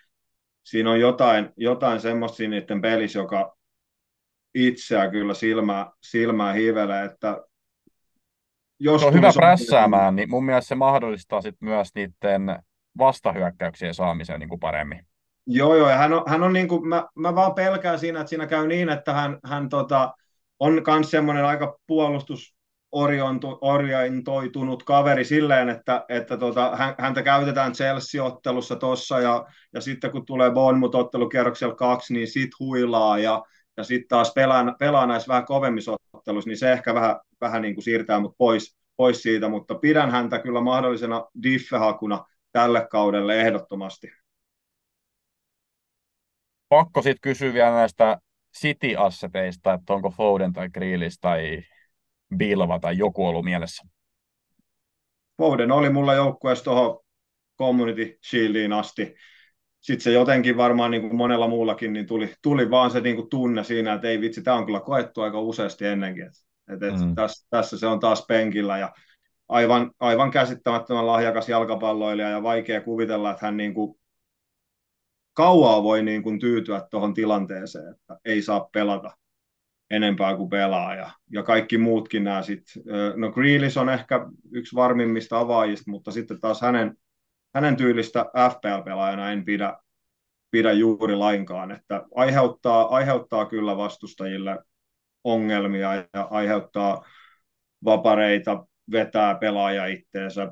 [0.64, 3.58] siinä on jotain, jotain semmoista niiden pelissä, joka
[4.56, 7.42] itseä kyllä silmää, silmää hiivelee, että
[8.80, 12.60] jos Se on hyvä prässäämään, niin mun mielestä se mahdollistaa sit myös niiden
[12.98, 15.08] vastahyökkäyksien saamisen niin kuin paremmin.
[15.48, 18.30] Joo, joo, ja hän on, hän on niin kuin, mä, mä vaan pelkään siinä, että
[18.30, 20.14] siinä käy niin, että hän, hän tota,
[20.60, 21.78] on myös semmoinen aika
[22.94, 30.26] puolustusorientoitunut kaveri silleen, että, että tota, hän, häntä käytetään Chelsea-ottelussa tossa, ja, ja sitten kun
[30.26, 33.44] tulee Bournemouth-ottelukierroksella kaksi, niin sit huilaa, ja,
[33.78, 37.76] ja sitten taas pelaa, pelaa näissä vähän kovemmissa otteluissa, niin se ehkä vähän, vähän niin
[37.76, 44.12] kuin siirtää mut pois, pois siitä, mutta pidän häntä kyllä mahdollisena diffehakuna tälle kaudelle ehdottomasti.
[46.70, 48.18] Pakko sitten kysyä vielä näistä
[48.58, 51.64] City-asseteista, että onko Foden tai Grealish tai
[52.38, 53.88] Bilva tai joku ollut mielessä.
[55.38, 57.00] Foden oli mulla joukkueessa tuohon
[57.60, 59.16] Community Shieldiin asti.
[59.80, 63.30] sitten se jotenkin varmaan niin kuin monella muullakin niin tuli, tuli vaan se niin kuin
[63.30, 66.26] tunne siinä, että ei vitsi, tämä on kyllä koettu aika useasti ennenkin.
[66.26, 67.16] Et, et mm.
[67.16, 68.94] tässä, tässä se on taas penkillä ja
[69.50, 74.00] aivan, aivan käsittämättömän lahjakas jalkapalloilija ja vaikea kuvitella, että hän niin kuin
[75.34, 79.12] kauaa voi niin kuin tyytyä tuohon tilanteeseen, että ei saa pelata
[79.94, 82.84] enempää kuin pelaa ja, ja kaikki muutkin nämä sitten.
[83.16, 86.98] No Grealish on ehkä yksi varmimmista avaajista, mutta sitten taas hänen,
[87.56, 89.78] hänen tyylistä FPL-pelaajana en pidä,
[90.52, 94.60] pidä juuri lainkaan, että aiheuttaa, aiheuttaa kyllä vastustajille
[95.24, 97.06] ongelmia ja aiheuttaa
[97.86, 100.52] vapareita, vetää pelaaja itteensä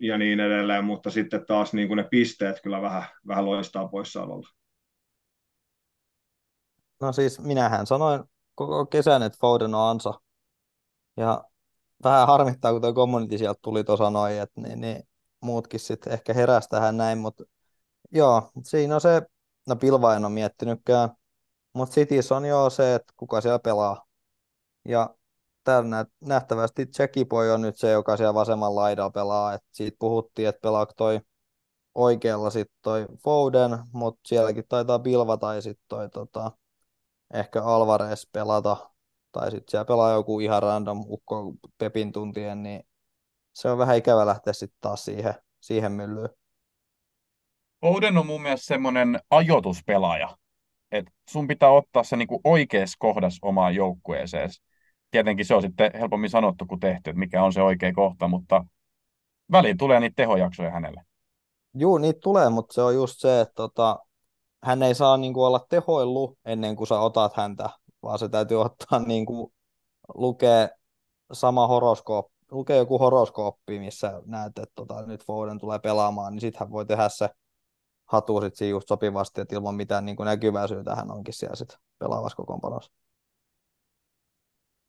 [0.00, 4.48] ja niin edelleen, mutta sitten taas niin kuin ne pisteet kyllä vähän, vähän loistaa poissaololla.
[7.00, 10.14] No siis minähän sanoin koko kesän, että Foden on ansa.
[11.16, 11.44] Ja
[12.04, 15.02] vähän harmittaa, kun tuo community sieltä tuli tuossa noin, että niin, niin
[15.40, 17.44] muutkin sitten ehkä heräsi tähän näin, mutta
[18.12, 19.22] joo, siinä on se,
[19.68, 21.10] no Pilva en ole miettinytkään,
[21.72, 24.06] mutta Cities on jo se, että kuka siellä pelaa.
[24.84, 25.14] Ja
[25.64, 26.88] täällä nähtävästi
[27.28, 29.54] Boy on nyt se, joka siellä vasemman laidalla pelaa.
[29.54, 31.20] Et siitä puhuttiin, että pelaako toi
[31.94, 36.52] oikealla sitten toi Foden, mutta sielläkin taitaa Pilva tai sitten toi tota,
[37.34, 38.90] ehkä Alvarez pelata.
[39.32, 42.82] Tai sitten siellä pelaa joku ihan random ukko Pepin tuntien, niin
[43.52, 46.28] se on vähän ikävä lähteä sitten taas siihen, siihen myllyyn.
[47.80, 50.36] Foden on mun mielestä semmoinen ajoituspelaaja,
[50.92, 54.50] että sun pitää ottaa se niinku oikeassa kohdassa omaan joukkueeseen
[55.10, 58.64] tietenkin se on sitten helpommin sanottu kuin tehty, että mikä on se oikea kohta, mutta
[59.52, 61.02] väliin tulee niitä tehojaksoja hänelle.
[61.74, 63.98] Juu, niitä tulee, mutta se on just se, että tota,
[64.62, 67.70] hän ei saa niin kuin, olla tehoillu ennen kuin sä otat häntä,
[68.02, 69.52] vaan se täytyy ottaa niin kuin,
[70.14, 70.68] lukea
[71.32, 76.60] sama horoskooppi, lukee joku horoskooppi, missä näet, että tota, nyt Foden tulee pelaamaan, niin sitten
[76.60, 77.28] hän voi tehdä se
[78.04, 81.56] hatu sit siinä just sopivasti, että ilman mitään niin kuin näkyvää syytä hän onkin siellä
[81.56, 82.92] sit pelaavassa kokoonpanossa.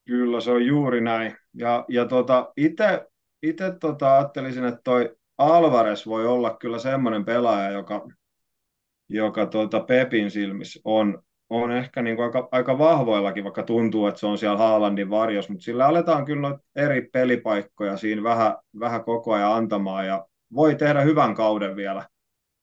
[0.06, 1.36] Kyllä, se on juuri näin.
[1.54, 2.52] Ja, ja tota,
[3.42, 8.08] itse tota, ajattelisin, että toi Alvarez voi olla kyllä semmoinen pelaaja, joka,
[9.10, 14.20] joka tota Pepin silmissä on, on ehkä niin kuin aika, aika vahvoillakin, vaikka tuntuu, että
[14.20, 19.34] se on siellä Haalandin varjos, mutta sillä aletaan kyllä eri pelipaikkoja siinä vähän, vähän koko
[19.34, 22.08] ajan antamaan ja voi tehdä hyvän kauden vielä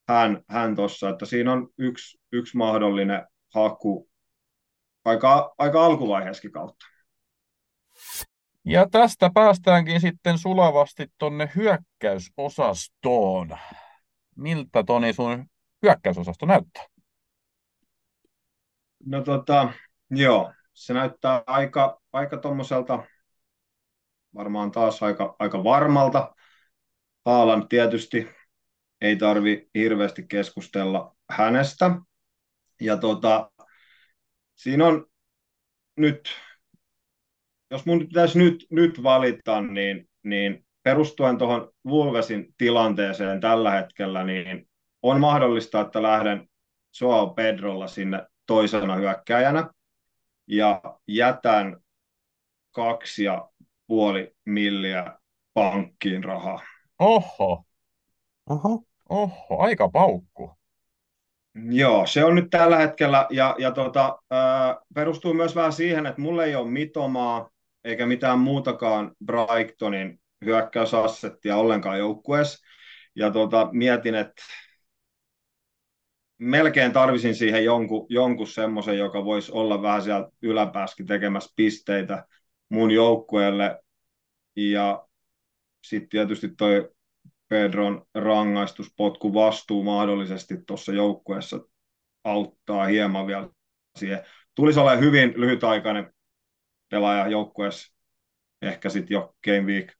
[0.08, 4.08] hän, hän tuossa, että siinä on yksi, yksi mahdollinen haku
[5.04, 6.86] aika, aika alkuvaiheessakin kautta.
[8.64, 13.58] Ja tästä päästäänkin sitten sulavasti tuonne hyökkäysosastoon.
[14.36, 15.46] Miltä Toni sun
[15.82, 16.84] hyökkäysosasto näyttää?
[19.06, 19.72] No tota,
[20.10, 23.04] joo, se näyttää aika, aika tuommoiselta,
[24.34, 26.34] varmaan taas aika, aika varmalta.
[27.24, 28.28] Haalan tietysti
[29.00, 31.90] ei tarvi hirveästi keskustella hänestä.
[32.80, 33.50] Ja tota,
[34.54, 35.06] siinä on
[35.96, 36.30] nyt
[37.70, 44.68] jos mun pitäisi nyt, nyt valita, niin, niin perustuen tuohon Wolvesin tilanteeseen tällä hetkellä, niin
[45.10, 46.48] on mahdollista, että lähden
[47.00, 49.70] Joao Pedrolla sinne toisena hyökkäjänä
[50.46, 51.76] ja jätän
[52.72, 53.48] kaksi ja
[53.86, 55.18] puoli milliä
[55.54, 56.60] pankkiin rahaa.
[56.98, 57.64] Oho.
[58.50, 58.82] Oho.
[59.08, 60.50] Oho, aika paukku.
[61.70, 66.20] Joo, se on nyt tällä hetkellä, ja, ja tota, ää, perustuu myös vähän siihen, että
[66.20, 67.50] mulla ei ole mitomaa,
[67.84, 72.66] eikä mitään muutakaan Brightonin hyökkäysassettia ollenkaan joukkueessa.
[73.14, 74.42] Ja tota, mietin, että
[76.38, 82.26] melkein tarvisin siihen jonkun, jonkun semmoisen, joka voisi olla vähän siellä yläpääskin tekemässä pisteitä
[82.68, 83.82] mun joukkueelle.
[84.56, 85.06] Ja
[85.84, 86.90] sitten tietysti toi
[87.48, 91.60] Pedron rangaistuspotku vastuu mahdollisesti tuossa joukkueessa
[92.24, 93.48] auttaa hieman vielä
[93.98, 94.24] siihen.
[94.54, 96.14] Tulisi olla hyvin lyhytaikainen
[96.88, 97.94] pelaaja joukkueessa
[98.62, 99.92] ehkä sitten jo Game Week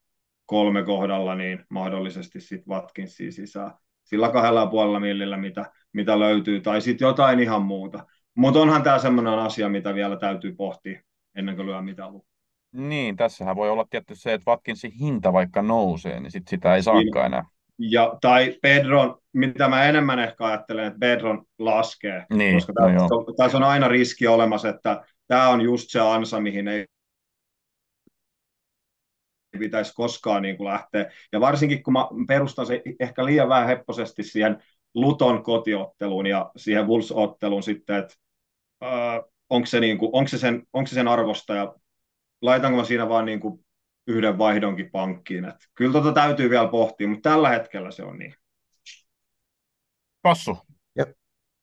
[0.47, 3.73] kolme kohdalla, niin mahdollisesti sitten Watkinsia sisään
[4.07, 8.07] sillä kahdella puolella millillä, mitä, mitä löytyy, tai sitten jotain ihan muuta.
[8.37, 11.01] Mutta onhan tämä semmoinen asia, mitä vielä täytyy pohtia
[11.37, 12.29] ennen kuin lyö mitään lukua.
[12.73, 16.83] Niin, tässähän voi olla tietysti se, että Watkinsin hinta vaikka nousee, niin sit sitä ei
[16.83, 17.45] saakaan enää.
[17.79, 23.57] Ja, tai Pedron, mitä mä enemmän ehkä ajattelen, että Pedron laskee, niin, koska no tässä
[23.57, 26.87] on aina riski olemassa, että tämä on just se ansa, mihin ei
[29.59, 31.11] pitäisi koskaan niin kuin lähteä.
[31.33, 34.63] Ja varsinkin kun mä perustan se ehkä liian vähän hepposesti siihen
[34.95, 38.15] Luton kotiotteluun ja siihen Wolves-otteluun sitten, että
[38.85, 41.75] äh, onko, se niin kuin, onko, se sen, onko se sen arvosta ja
[42.43, 43.67] laitanko mä siinä vaan niin kuin
[44.07, 45.45] yhden vaihdonkin pankkiin.
[45.45, 48.35] Et kyllä tota täytyy vielä pohtia, mutta tällä hetkellä se on niin.
[50.23, 50.57] Passu.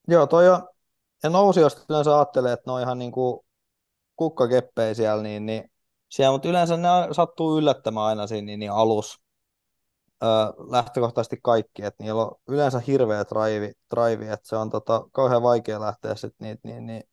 [0.08, 0.68] Joo, toi on,
[1.24, 3.46] ja nousijoista yleensä ajattelee, että ne on ihan niin kuin
[4.16, 5.72] kukkakeppejä siellä, niin, niin
[6.14, 9.22] siellä, mutta yleensä ne sattuu yllättämään aina siinä niin, niin alus
[10.24, 10.30] öö,
[10.72, 15.82] lähtökohtaisesti kaikki, että niillä on yleensä hirveä drive, drive että se on tota, kauhean vaikea
[15.82, 17.04] lähteä sitten niitä niin, niin,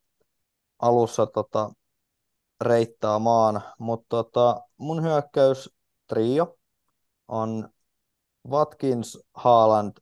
[0.78, 1.70] alussa tota,
[2.60, 5.70] reittaamaan, mutta tota, mun hyökkäys
[6.06, 6.58] trio
[7.28, 7.68] on
[8.48, 9.92] Watkins, Haaland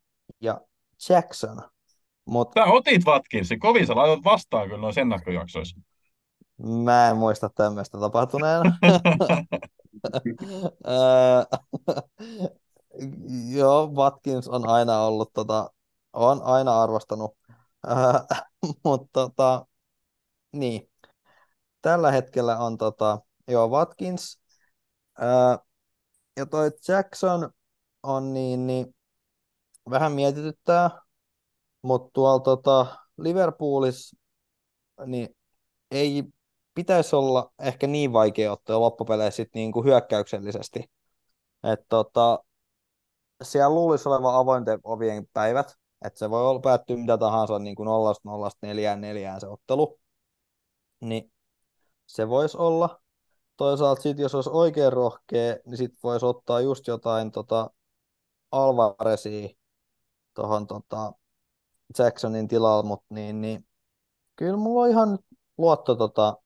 [0.40, 0.60] ja
[1.08, 1.62] Jackson.
[2.24, 5.80] Mut Sä otit Watkinsin, kovin sä laitat vastaan kyllä noissa ennakkojaksoissa.
[6.58, 8.72] Mä en muista tämmöistä tapahtuneena.
[13.54, 15.70] Joo, Watkins on aina ollut, tota,
[16.12, 17.36] on aina arvostanut,
[18.84, 19.66] mutta tota,
[20.52, 20.90] niin,
[21.82, 24.40] tällä hetkellä on tota, joo, Watkins,
[25.18, 25.58] ää,
[26.36, 27.50] ja toi Jackson
[28.02, 28.94] on niin, niin
[29.90, 30.90] vähän mietityttää,
[31.82, 32.86] mutta tuolla tota,
[33.18, 34.16] Liverpoolissa
[35.06, 35.28] niin
[35.90, 36.24] ei
[36.78, 40.90] pitäisi olla ehkä niin vaikea ottaa loppupeleissä sit niin kuin hyökkäyksellisesti.
[41.64, 42.44] Et tota,
[43.42, 47.86] siellä luulisi olevan avointen ovien päivät, että se voi olla päättyä mitä tahansa niin kuin
[47.86, 50.00] 0 0 4 4 se ottelu.
[51.00, 51.32] Niin
[52.06, 53.00] se voisi olla.
[53.56, 57.70] Toisaalta sitten jos olisi oikein rohkea, niin sitten voisi ottaa just jotain tota,
[58.52, 59.48] Alvaresia
[60.34, 61.12] tuohon tota,
[61.98, 63.66] Jacksonin tilalla, mutta niin, niin,
[64.36, 65.18] kyllä mulla on ihan
[65.58, 66.36] luotto, tota,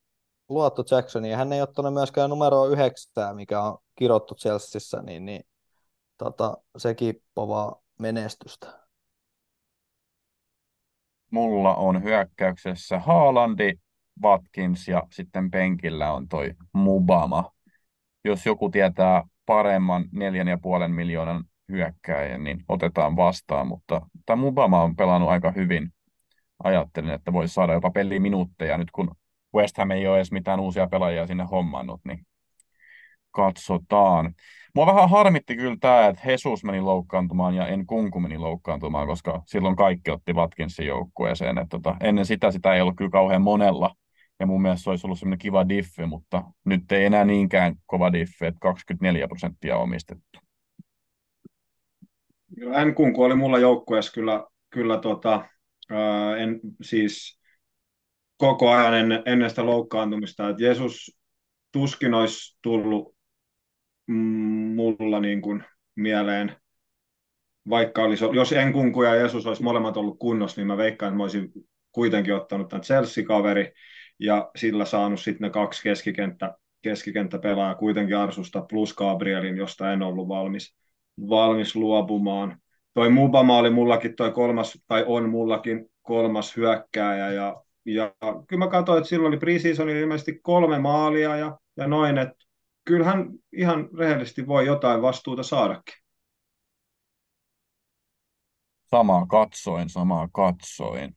[0.55, 1.37] luotto Jacksoniin.
[1.37, 5.43] Hän ei ottanut myöskään numero yhdeksää, mikä on kirottu Chelseassa, niin, niin
[6.19, 8.83] tota, sekin povaa menestystä.
[11.31, 13.73] Mulla on hyökkäyksessä Haalandi,
[14.23, 17.51] Watkins ja sitten penkillä on toi Mubama.
[18.25, 24.83] Jos joku tietää paremman neljän ja puolen miljoonan hyökkääjän, niin otetaan vastaan, mutta tämä Mubama
[24.83, 25.93] on pelannut aika hyvin.
[26.65, 29.15] Ajattelin, että voisi saada jopa peliminuutteja nyt, kun
[29.55, 32.27] West Ham ei ole edes mitään uusia pelaajia sinne hommannut, niin
[33.31, 34.35] katsotaan.
[34.75, 39.43] Mua vähän harmitti kyllä tämä, että Jesus meni loukkaantumaan ja en kunku meni loukkaantumaan, koska
[39.47, 41.59] silloin kaikki otti Watkinsin joukkueeseen.
[41.59, 43.95] että tota, ennen sitä sitä ei ollut kyllä kauhean monella.
[44.41, 48.13] Ja mun mielestä se olisi ollut semmoinen kiva diffi, mutta nyt ei enää niinkään kova
[48.13, 50.39] diffi, että 24 prosenttia omistettu.
[52.75, 55.45] En kunku oli mulla joukkueessa kyllä, kyllä tota,
[56.39, 57.42] en, siis
[58.43, 61.19] koko ajan ennen, ennen sitä loukkaantumista, että Jeesus
[61.73, 63.15] tuskin olisi tullut
[64.75, 66.57] mulla niin kuin mieleen,
[67.69, 71.23] vaikka olisi, jos Enkunku ja Jeesus olisi molemmat ollut kunnossa, niin mä veikkaan, että mä
[71.23, 71.53] olisin
[71.93, 73.73] kuitenkin ottanut tämän Chelsea-kaveri
[74.19, 80.29] ja sillä saanut sitten ne kaksi keskikenttä, keskikenttäpelaajaa kuitenkin Arsusta plus Gabrielin, josta en ollut
[80.29, 80.75] valmis,
[81.29, 82.59] valmis luopumaan.
[82.95, 88.71] Toi Mubama oli mullakin toi kolmas, tai on mullakin kolmas hyökkääjä ja, ja kyllä mä
[88.71, 92.45] katsoin, että silloin oli preseasonilla ilmeisesti kolme maalia ja, ja noin, että
[92.85, 95.95] kyllähän ihan rehellisesti voi jotain vastuuta saadakin.
[98.91, 101.17] Samaa katsoin, samaa katsoin.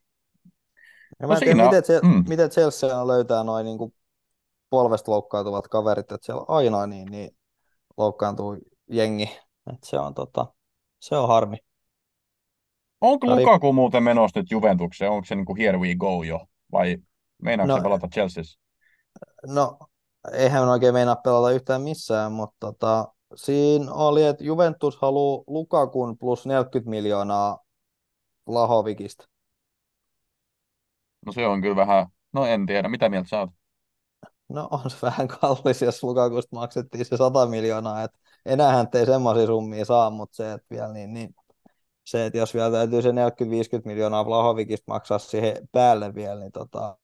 [1.19, 2.23] Ja mä en tiedä, miten, se, mm.
[2.28, 3.93] miten Chelsea löytää noin niin
[4.69, 7.30] polvesta loukkaantuvat kaverit, että siellä aina niin, niin
[7.97, 8.58] loukkaantuu
[8.91, 9.30] jengi.
[9.73, 10.54] Että se on, tota,
[10.99, 11.58] se on harmi.
[13.01, 13.41] Onko Tari...
[13.41, 15.12] Lukaku muuten menossa nyt Juventukseen?
[15.12, 16.47] Onko se niin kuin here we go jo?
[16.71, 16.97] Vai
[17.41, 18.60] meinaako no, pelata Chelseassa?
[19.47, 19.78] No
[20.34, 26.45] eihän oikein meinaa pelata yhtään missään, mutta tota, siinä oli, että Juventus haluaa Lukakun plus
[26.45, 27.60] 40 miljoonaa
[28.47, 29.25] Lahovikista.
[31.25, 33.49] No se on kyllä vähän, no en tiedä, mitä mieltä sä oot?
[34.49, 39.45] No on se vähän kallis, jos Lukakusta maksettiin se 100 miljoonaa, että enäähän ei semmoisia
[39.45, 41.36] summia saa, mutta se, että vielä niin, niin
[42.05, 43.13] se, että jos vielä täytyy se 40-50
[43.86, 46.97] miljoonaa Vlahovikista maksaa siihen päälle vielä, niin tota,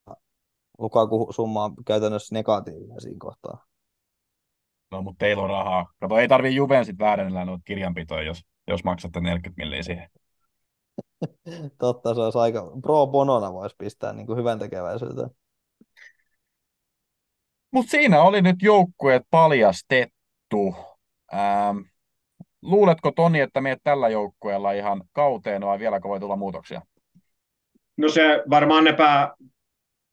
[0.78, 3.66] Lukaku-summa on käytännössä negatiivinen siinä kohtaa.
[4.92, 5.94] No, mutta teillä on rahaa.
[6.00, 10.10] Kato, ei tarvii Juven sitten väärennellä noita kirjanpitoja, jos, jos maksatte 40 milliä siihen.
[11.80, 15.30] Totta, se olisi aika pro bonona voisi pistää niin kuin hyvän tekeväisyyteen.
[17.72, 20.76] Mutta siinä oli nyt joukkueet paljastettu.
[21.34, 21.78] Ähm,
[22.62, 26.82] luuletko Toni, että meet tällä joukkueella ihan kauteen vai vieläkö voi tulla muutoksia?
[27.98, 29.34] No se varmaan ne pää,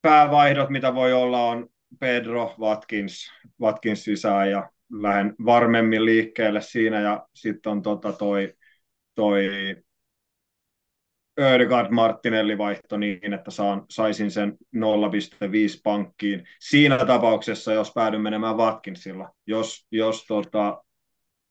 [0.01, 1.67] päävaihdot, mitä voi olla, on
[1.99, 3.31] Pedro Watkins,
[3.61, 8.53] Watkins sisään ja lähden varmemmin liikkeelle siinä ja sitten on tota toi,
[9.15, 9.49] toi
[11.39, 14.81] Ödegaard Martinelli vaihto niin, että saan, saisin sen 0,5
[15.83, 16.47] pankkiin.
[16.59, 20.83] Siinä tapauksessa, jos päädyn menemään Watkinsilla, jos, jos tota,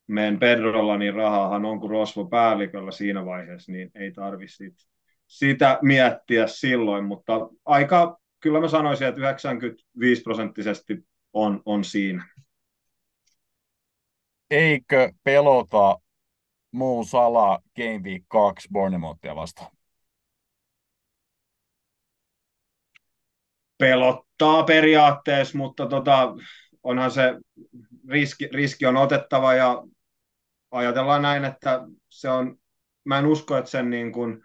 [0.08, 4.64] menen Pedrolla, niin rahaahan on kuin rosvo päälliköllä siinä vaiheessa, niin ei tarvitse
[5.26, 7.32] sitä miettiä silloin, mutta
[7.64, 10.94] aika, kyllä mä sanoisin, että 95 prosenttisesti
[11.32, 12.28] on, on siinä.
[14.50, 15.98] Eikö pelota
[16.70, 19.70] muu sala Game Week 2 Bournemouthia vastaan?
[23.78, 26.34] Pelottaa periaatteessa, mutta tota,
[26.82, 27.34] onhan se
[28.08, 29.82] riski, riski on otettava ja
[30.70, 32.56] ajatellaan näin, että se on,
[33.04, 34.42] mä en usko, että sen niin kuin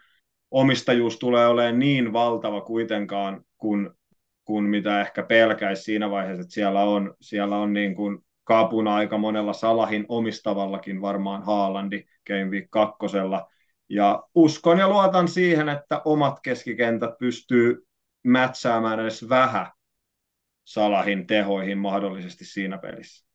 [0.50, 3.90] omistajuus tulee olemaan niin valtava kuitenkaan, kuin,
[4.44, 9.18] kuin mitä ehkä pelkäisi siinä vaiheessa, että siellä on, siellä on niin kuin kaapuna aika
[9.18, 13.50] monella Salahin omistavallakin varmaan Haalandi Game Week kakkosella.
[13.88, 17.86] Ja uskon ja luotan siihen, että omat keskikentät pystyy
[18.22, 19.66] mätsäämään edes vähän
[20.64, 23.33] Salahin tehoihin mahdollisesti siinä pelissä.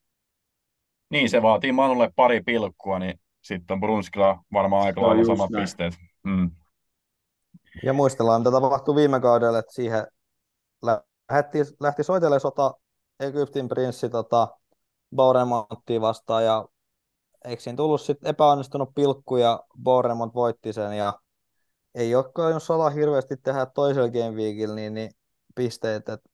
[1.10, 5.64] Niin, se vaatii Manulle pari pilkkua, niin sitten Brunskilla varmaan aika lailla samat näin.
[5.64, 5.94] pisteet.
[6.24, 6.52] Mm.
[7.84, 10.08] Ja muistellaan, mitä tapahtui viime kaudella, että siihen
[11.32, 12.74] lähti, lähti soitelle sota
[13.20, 14.48] Egyptin prinssi tota,
[15.16, 16.66] Bournemouthia vastaan ja
[17.46, 21.14] eikö siinä tullut sitten epäonnistunut pilkku ja Bournemouth voitti sen ja
[21.96, 25.12] ei olekaan Sala hirveästi tehdä toisella game weekillä niin, niin
[25.56, 26.30] pisteet, että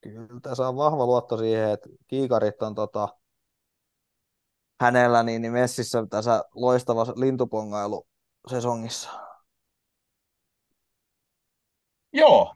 [0.00, 3.08] kyllä tässä on vahva luotto siihen, että kiikarit on tota,
[4.80, 8.06] hänellä niin, niin messissä tässä loistavassa lintupongailu
[8.50, 9.10] sesongissa.
[12.12, 12.54] Joo,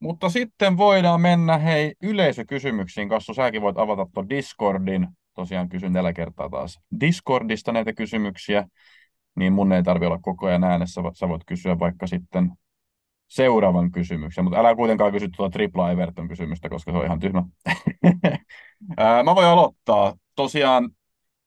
[0.00, 3.08] mutta sitten voidaan mennä hei yleisökysymyksiin.
[3.08, 5.08] Kassu, säkin voit avata tuon Discordin.
[5.34, 8.68] Tosiaan kysyn tällä kertaa taas Discordista näitä kysymyksiä.
[9.36, 11.02] Niin mun ei tarvi olla koko ajan äänessä.
[11.14, 12.52] Sä voit kysyä vaikka sitten
[13.28, 17.42] seuraavan kysymyksen, mutta älä kuitenkaan kysy tuota tripla Everton kysymystä, koska se on ihan tyhmä.
[19.24, 20.14] Mä voin aloittaa.
[20.34, 20.90] Tosiaan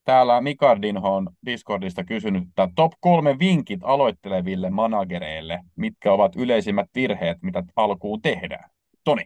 [0.07, 7.37] täällä Mikardinho on Discordista kysynyt, että top kolme vinkit aloitteleville managereille, mitkä ovat yleisimmät virheet,
[7.41, 8.69] mitä alkuun tehdään.
[9.03, 9.25] Toni.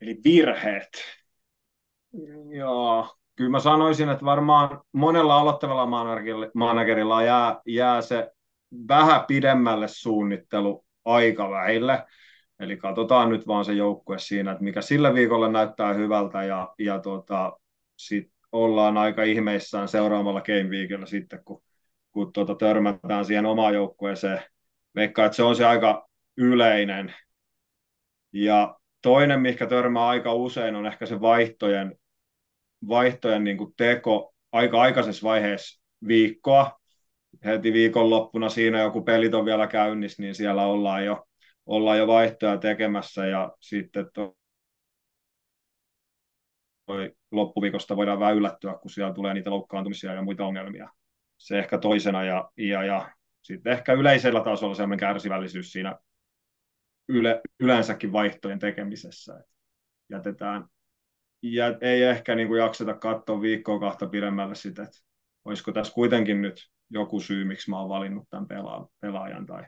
[0.00, 0.88] Eli virheet.
[2.50, 5.86] Joo, kyllä mä sanoisin, että varmaan monella aloittavalla
[6.54, 8.32] managerilla jää, jää se
[8.88, 12.04] vähän pidemmälle suunnittelu aikaväille.
[12.60, 16.98] Eli katsotaan nyt vaan se joukkue siinä, että mikä sillä viikolla näyttää hyvältä ja, ja
[16.98, 17.52] tota,
[17.96, 21.62] sit ollaan aika ihmeissään seuraavalla Game Weekillä sitten, kun,
[22.12, 24.42] kun tuota, törmätään siihen omaan joukkueeseen.
[24.94, 27.14] Veikkaan, että se on se aika yleinen.
[28.32, 31.96] Ja toinen, mikä törmää aika usein, on ehkä se vaihtojen,
[32.88, 36.78] vaihtojen niin teko aika aikaisessa vaiheessa viikkoa.
[37.44, 41.26] Heti viikonloppuna siinä joku pelit on vielä käynnissä, niin siellä ollaan jo,
[41.66, 44.06] ollaan jo vaihtoja tekemässä ja sitten
[46.86, 50.88] toi loppuviikosta voidaan vähän yllättyä, kun siellä tulee niitä loukkaantumisia ja muita ongelmia.
[51.38, 53.10] Se ehkä toisena ja, ja, ja
[53.42, 55.98] sitten ehkä yleisellä tasolla sellainen kärsivällisyys siinä
[57.08, 59.38] yle, yleensäkin vaihtojen tekemisessä.
[59.38, 59.46] Et
[60.08, 60.64] jätetään,
[61.42, 64.98] ja ei ehkä niin kuin jakseta katsoa viikkoa kahta pidemmälle sitä, että
[65.44, 68.46] olisiko tässä kuitenkin nyt joku syy, miksi mä oon valinnut tämän
[69.00, 69.64] pelaajan tai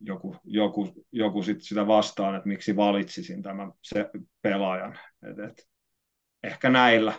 [0.00, 4.10] joku, joku, joku sit sitä vastaan, että miksi valitsisin tämän se
[4.42, 4.98] pelaajan.
[5.30, 5.68] Et, et,
[6.42, 7.12] ehkä näillä.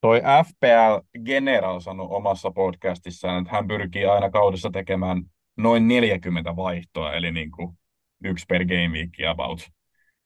[0.00, 5.22] Toi FPL General sanoi omassa podcastissaan, että hän pyrkii aina kaudessa tekemään
[5.56, 7.78] noin 40 vaihtoa, eli niin kuin
[8.24, 9.68] yksi per game week about.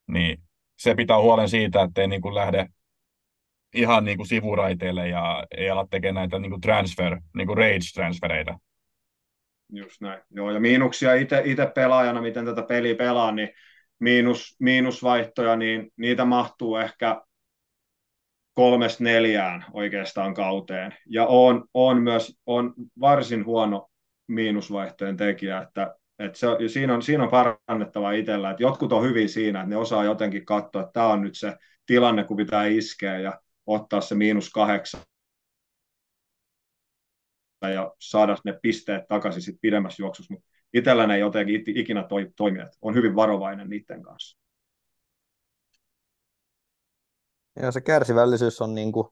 [0.06, 0.42] Niin
[0.78, 2.66] se pitää huolen siitä, ettei niin kuin lähde
[3.74, 8.58] ihan niin kuin sivuraiteille ja ei ala tekemään näitä niin kuin transfer, niin kuin rage-transfereita.
[9.72, 10.22] Just näin.
[10.30, 13.48] Joo, ja miinuksia itse pelaajana, miten tätä peliä pelaa, niin
[13.98, 17.22] miinus, miinusvaihtoja, niin niitä mahtuu ehkä
[18.60, 20.94] kolmesta neljään oikeastaan kauteen.
[21.06, 23.88] Ja on, on myös on varsin huono
[24.26, 29.28] miinusvaihtojen tekijä, että, että se, siinä, on, siinä on parannettava itsellä, että jotkut on hyvin
[29.28, 31.56] siinä, että ne osaa jotenkin katsoa, että tämä on nyt se
[31.86, 35.00] tilanne, kun pitää iskeä ja ottaa se miinus kahdeksan
[37.74, 42.66] ja saada ne pisteet takaisin sit pidemmässä juoksussa, mutta itselläni ei jotenkin ikinä toi, toimia,
[42.82, 44.39] on hyvin varovainen niiden kanssa.
[47.62, 49.08] Ja se kärsivällisyys on niin kuin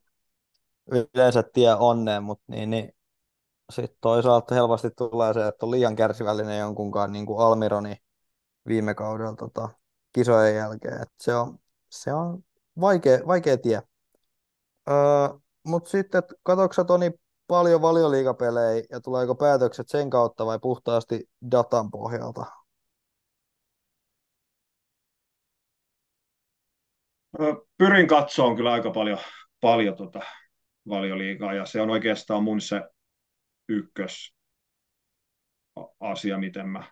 [1.14, 2.92] yleensä tie onneen, mutta niin, niin
[3.72, 7.96] sitten toisaalta helposti tulee se, että on liian kärsivällinen jonkunkaan niin kuin Almironi
[8.68, 9.68] viime kaudella tota,
[10.12, 11.03] kisojen jälkeen.
[11.03, 12.44] Et se on, se on
[12.80, 13.82] vaikea, vaikea tie.
[14.90, 14.96] Öö,
[15.62, 17.11] mutta sitten, katoksa Toni
[17.46, 22.58] paljon valioliikapelejä ja tuleeko päätökset sen kautta vai puhtaasti datan pohjalta?
[27.78, 29.18] Pyrin katsomaan kyllä aika paljon,
[29.61, 30.20] paljon tota
[30.89, 32.82] valioliigaa ja se on oikeastaan mun se
[33.68, 34.34] ykkös,
[36.01, 36.84] asia, miten mä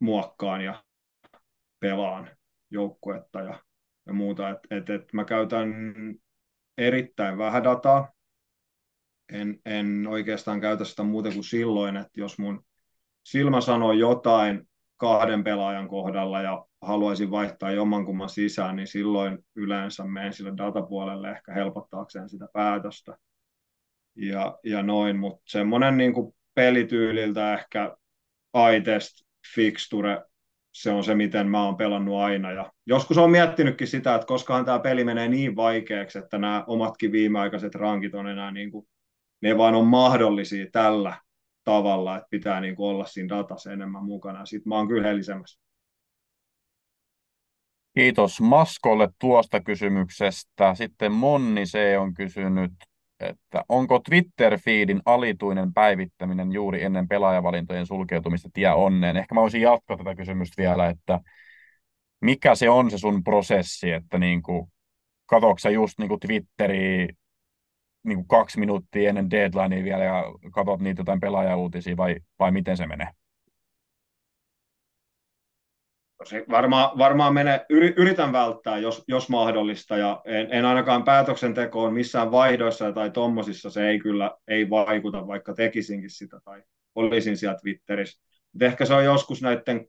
[0.00, 0.84] muokkaan ja
[1.80, 2.30] pelaan
[2.70, 3.62] joukkuetta ja,
[4.06, 4.50] ja muuta.
[4.50, 5.74] Et, et, et mä käytän
[6.78, 8.12] erittäin vähän dataa.
[9.32, 12.64] En, en oikeastaan käytä sitä muuten kuin silloin, että jos mun
[13.24, 14.67] silmä sanoo jotain
[14.98, 21.52] kahden pelaajan kohdalla ja haluaisin vaihtaa jommankumman sisään, niin silloin yleensä menen sille datapuolelle ehkä
[21.52, 23.16] helpottaakseen sitä päätöstä.
[24.16, 26.12] Ja, ja noin, mutta semmoinen niin
[26.54, 27.96] pelityyliltä ehkä
[28.76, 29.24] iTest,
[29.54, 30.22] Fixture,
[30.72, 32.52] se on se, miten mä oon pelannut aina.
[32.52, 37.12] Ja joskus on miettinytkin sitä, että koskahan tämä peli menee niin vaikeaksi, että nämä omatkin
[37.12, 38.88] viimeaikaiset rankit on enää niin kuin,
[39.42, 41.16] ne vaan on mahdollisia tällä
[41.68, 44.46] tavalla, että pitää niin olla siinä datassa enemmän mukana.
[44.46, 45.60] Sitten mä oon kyllä helisemässä.
[47.94, 50.74] Kiitos Maskolle tuosta kysymyksestä.
[50.74, 52.72] Sitten Monni C on kysynyt,
[53.20, 59.16] että onko Twitter-feedin alituinen päivittäminen juuri ennen pelaajavalintojen sulkeutumista tie onneen?
[59.16, 61.20] Ehkä mä voisin jatkaa tätä kysymystä vielä, että
[62.20, 64.72] mikä se on se sun prosessi, että niin kuin,
[65.26, 67.08] katoksa just niin kuin Twitteriä
[68.02, 72.76] niin kuin kaksi minuuttia ennen deadlinea vielä ja katsot niitä jotain pelaajauutisia vai, vai miten
[72.76, 73.08] se menee?
[76.24, 82.30] Se varmaan, varmaan mene, yritän välttää, jos, jos mahdollista, ja en, en ainakaan päätöksentekoon missään
[82.30, 86.62] vaihdoissa tai tommosissa se ei kyllä ei vaikuta, vaikka tekisinkin sitä tai
[86.94, 88.22] olisin siellä Twitterissä.
[88.52, 89.86] Mutta ehkä se on joskus näiden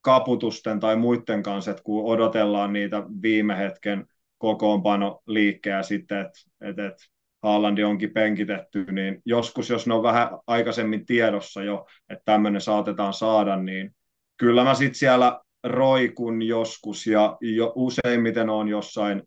[0.00, 4.06] kaputusten tai muiden kanssa, että kun odotellaan niitä viime hetken
[4.38, 7.11] kokoonpano liikkeä sitten, että et, et
[7.42, 13.12] Haalandi onkin penkitetty, niin joskus, jos ne on vähän aikaisemmin tiedossa jo, että tämmöinen saatetaan
[13.12, 13.94] saada, niin
[14.36, 19.22] kyllä mä sitten siellä roikun joskus ja jo useimmiten on jossain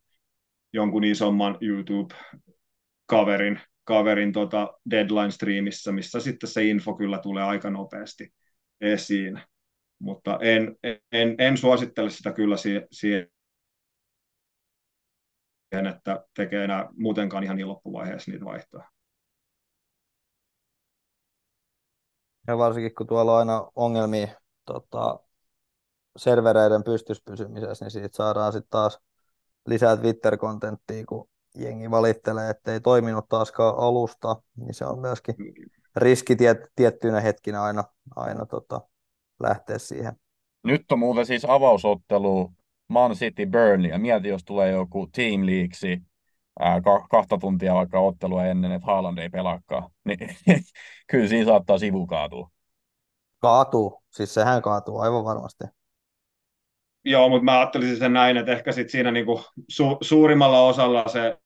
[0.74, 8.34] jonkun isomman YouTube-kaverin kaverin tota deadline-striimissä, missä sitten se info kyllä tulee aika nopeasti
[8.82, 9.42] esiin.
[10.00, 10.76] Mutta en,
[11.12, 12.56] en, en suosittele sitä kyllä
[12.92, 13.28] siihen,
[15.80, 18.90] että tekee enää muutenkaan ihan niin loppuvaiheessa niitä vaihtoja.
[22.48, 24.28] Ja varsinkin kun tuolla on aina ongelmia
[24.66, 25.20] tota,
[26.18, 29.00] servereiden pystyspysymisessä, niin siitä saadaan sitten taas
[29.68, 35.36] lisää Twitter-kontenttia, kun jengi valittelee, että ei toiminut taaskaan alusta, niin se on myöskin
[35.96, 37.84] riski tiet, tiettyinä hetkinä aina,
[38.16, 38.82] aina tota,
[39.40, 40.14] lähteä siihen.
[40.64, 42.52] Nyt on muuten siis avausottelu
[42.88, 46.02] Man City Burnley, ja mieti, jos tulee joku Team Leaguesi
[46.60, 50.20] ää, kahta tuntia vaikka ottelua ennen, että Haaland ei pelaakaan, niin
[51.12, 52.50] kyllä siinä saattaa sivu kaatua.
[53.40, 55.64] Kaatuu, siis sehän kaatuu aivan varmasti.
[57.04, 61.38] Joo, mutta mä ajattelisin sen näin, että ehkä sit siinä niinku su- suurimmalla osalla se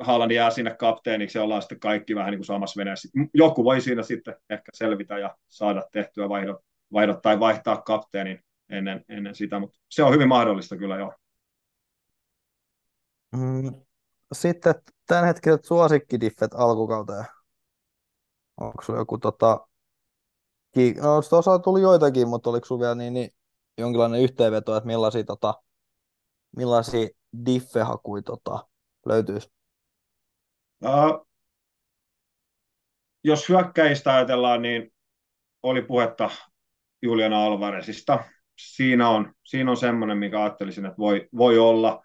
[0.00, 3.08] Haaland jää sinne kapteeniksi ja ollaan sitten kaikki vähän niin kuin samassa veneessä.
[3.34, 6.60] Joku voi siinä sitten ehkä selvitä ja saada tehtyä vaihdot,
[6.92, 8.40] vaihdot tai vaihtaa kapteenin
[8.72, 11.12] ennen, ennen sitä, mutta se on hyvin mahdollista kyllä jo.
[13.36, 13.82] Mm,
[14.32, 14.74] sitten
[15.06, 17.24] tämän hetken suosikkidiffet alkukauteen.
[18.60, 19.66] Onko sulla joku tota,
[20.76, 23.30] No tuossa tuli joitakin, mutta oliko sinulla vielä niin, niin,
[23.78, 25.54] jonkinlainen yhteenveto, että millaisia, tota,
[26.56, 27.08] millaisia
[27.46, 28.68] diffehakuja tota,
[29.06, 29.52] löytyisi?
[30.84, 31.26] Uh,
[33.24, 34.92] jos hyökkäistä ajatellaan, niin
[35.62, 36.30] oli puhetta
[37.02, 38.24] Juliana Alvarezista.
[38.62, 42.04] Siinä on, siinä on semmoinen, mikä ajattelisin, että voi, voi olla.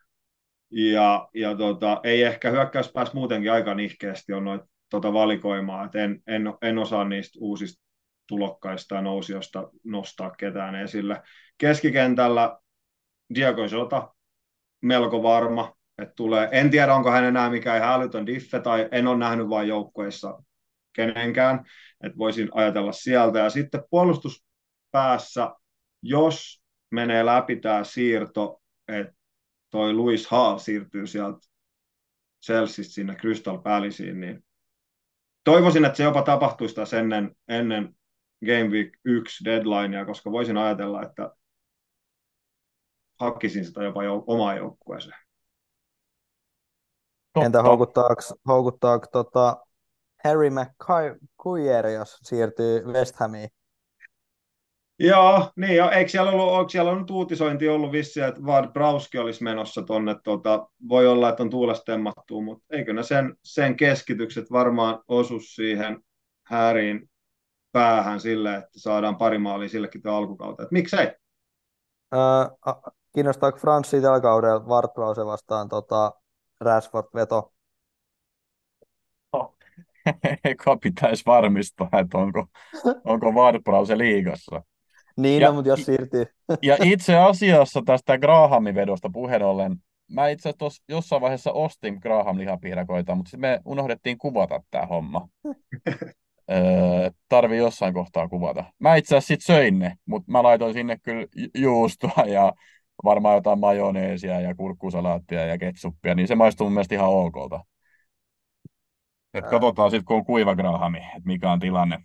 [0.72, 6.24] Ja, ja tota, ei ehkä hyökkäyspäässä muutenkin aika nihkeästi on noita tota valikoimaa, että en,
[6.28, 7.84] en, en osaa niistä uusista
[8.28, 11.22] tulokkaista ja nousijoista nostaa ketään esille.
[11.58, 12.58] Keskikentällä
[13.36, 14.14] Diego Jota,
[14.82, 16.50] melko varma, että tulee.
[16.52, 20.44] En tiedä, onko hän enää mikään ihan älytön diffe, tai en ole nähnyt vain joukkueissa
[20.94, 21.66] kenenkään,
[22.04, 23.40] että voisin ajatella sieltä.
[23.40, 25.56] Ja sitten puolustuspäässä,
[26.02, 29.14] jos menee läpi tämä siirto, että
[29.70, 31.40] toi Louis Hall siirtyy sieltä
[32.46, 34.46] Chelseasta sinne Crystal Palaceen, niin
[35.44, 37.96] toivoisin, että se jopa tapahtuisi taas ennen, ennen
[38.46, 41.32] Game Week 1 deadlinea, koska voisin ajatella, että
[43.20, 45.20] hakkisin sitä jopa jo, omaa joukkueeseen.
[47.46, 49.58] Entä houkuttaako, houkuttaako tota
[50.24, 53.50] Harry McCuyer, jos siirtyy West Hamiin?
[55.00, 55.90] Joo, niin jo.
[55.90, 60.16] Eikö siellä ollut, onko siellä on uutisointi ollut vissi, että Vard Brauski olisi menossa tuonne,
[60.24, 65.40] tota, voi olla, että on tuulesta temmattu, mutta eikö ne sen, sen keskitykset varmaan osu
[65.40, 66.04] siihen
[66.44, 67.10] Häriin
[67.72, 70.64] päähän sille, että saadaan pari maalia sillekin tuo alkukautta.
[70.64, 71.12] Et miksei?
[72.14, 72.74] Öö,
[73.14, 76.12] kiinnostaako Franssi tällä kaudella Vartlause vastaan tota,
[76.62, 77.54] Rashford-veto?
[79.34, 79.56] No,
[80.44, 82.46] eka pitäisi varmistaa, että onko,
[83.06, 84.62] onko Ward-Browse liigassa.
[85.18, 86.26] Niin, Ja- no, mutta jos siirtyy.
[86.62, 89.76] Ja itse asiassa tästä Grahamin vedosta puheen ollen,
[90.12, 95.28] mä itse asiassa jossain vaiheessa ostin Graham lihapiirakoita, mutta sitten me unohdettiin kuvata tämä homma.
[96.52, 98.64] Öö, tarvii jossain kohtaa kuvata.
[98.80, 102.54] Mä itse asiassa sit söin ne, mutta mä laitoin sinne kyllä ju- juustoa ja
[103.04, 107.60] varmaan jotain majoneesia ja kurkkusalaattia ja ketsuppia, niin se maistuu mun mielestä ihan okolta.
[109.34, 112.00] Et katsotaan sitten, kun on kuiva grahami, että mikä on tilanne.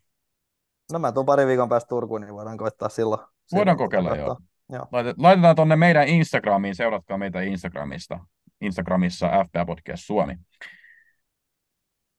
[0.93, 3.21] No mä tuun pari viikon päästä Turkuun, niin voidaan koittaa silloin.
[3.53, 4.37] Voidaan kokeilla, joo.
[4.73, 4.85] Joo.
[4.85, 8.19] Laite- Laitetaan tuonne meidän Instagramiin, seuratkaa meitä Instagramista.
[8.61, 10.37] Instagramissa FPA Podcast Suomi.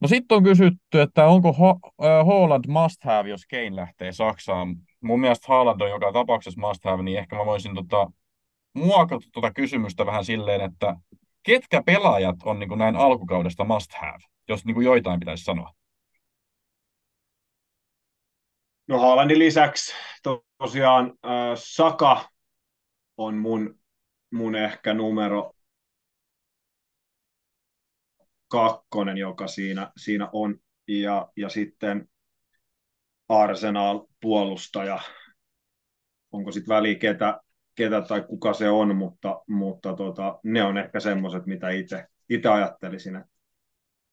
[0.02, 4.76] No sitten on kysytty, että onko äh, Holland must have, jos Kane lähtee Saksaan.
[5.02, 8.12] Mun mielestä Haaland on joka tapauksessa must have, niin ehkä mä voisin tota,
[8.74, 10.96] muokata tuota kysymystä vähän silleen, että
[11.44, 15.72] ketkä pelaajat on niin kuin näin alkukaudesta must have, jos niin kuin joitain pitäisi sanoa.
[18.94, 22.30] No Haalandin lisäksi to- tosiaan äh, Saka
[23.18, 23.80] on mun,
[24.32, 25.54] mun ehkä numero
[28.48, 30.60] kakkonen, joka siinä, siinä on.
[30.88, 32.10] Ja, ja sitten
[33.30, 35.00] Arsenal puolustaja.
[36.32, 37.42] Onko sitten väliä ketä,
[37.76, 42.50] ketä tai kuka se on, mutta, mutta tota, ne on ehkä semmoiset, mitä itse itse
[42.50, 43.32] ajattelisin, että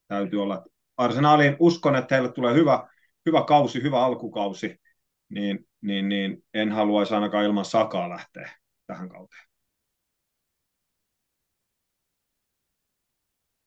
[0.08, 0.64] täytyy olla.
[0.96, 2.88] Arsenaliin uskon, että heille tulee hyvä,
[3.26, 4.80] hyvä kausi, hyvä alkukausi,
[5.28, 9.50] niin, niin, niin en haluaisi ainakaan ilman Sakaa lähteä tähän kauteen.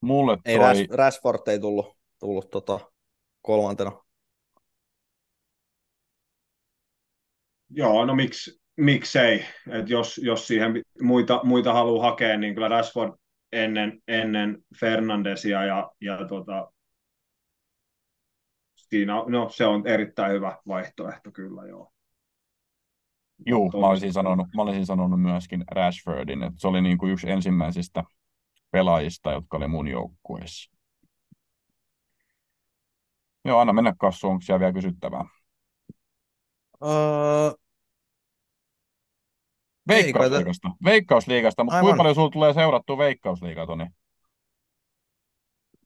[0.01, 0.67] Mulle Ei toi...
[0.67, 2.79] Rash, Rashford ei tullut, tullut tota,
[3.41, 3.91] kolmantena.
[7.69, 13.13] Joo, no miksi, miksei, Et jos, jos siihen muita, muita haluaa hakea, niin kyllä Rashford
[13.51, 16.71] ennen, ennen Fernandesia ja, ja tota,
[18.93, 21.93] siinä, no, se on erittäin hyvä vaihtoehto kyllä, joo.
[23.45, 27.29] Juu, mä olisin sanonut, mä olisin sanonut myöskin Rashfordin, että se oli niin kuin yksi
[27.29, 28.03] ensimmäisistä
[28.71, 30.71] pelaajista, jotka oli mun joukkueessa.
[33.45, 35.25] Joo, anna mennä kassu, onko siellä vielä kysyttävää?
[36.83, 37.51] Öö,
[39.87, 41.85] Veikkausliigasta, Veikkausliigasta, mutta Aivan.
[41.85, 43.85] kuinka paljon sulla tulee seurattua Veikkausliigaa, Toni?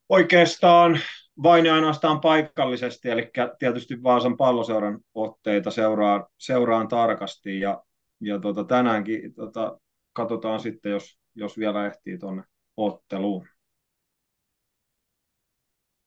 [0.10, 1.00] Oikeastaan
[1.44, 7.84] vain ja ainoastaan paikallisesti, eli tietysti Vaasan palloseuran otteita seuraan, seuraan tarkasti ja,
[8.22, 9.80] ja tota, tänäänkin tota,
[10.14, 12.44] katsotaan sitten, jos, jos vielä ehtii tuonne
[12.78, 13.48] otteluun.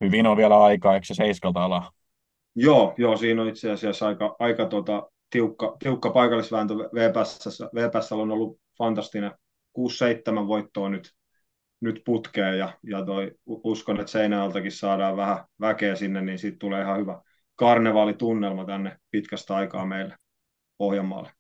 [0.04, 1.92] Hyvin on vielä aikaa, eikö se seiskalta ala?
[2.54, 7.62] Joo, joo, siinä on itse asiassa aika, aika tota, tiukka, tiukka paikallisvääntö VPS.
[7.74, 9.30] VPS on ollut fantastinen
[9.78, 11.14] 6-7 voittoa nyt,
[11.80, 16.82] nyt putkeen ja, ja toi, uskon, että Seinäjältäkin saadaan vähän väkeä sinne, niin siitä tulee
[16.82, 17.22] ihan hyvä
[17.56, 20.16] karnevaalitunnelma tänne pitkästä aikaa meille
[20.78, 21.30] Pohjanmaalle.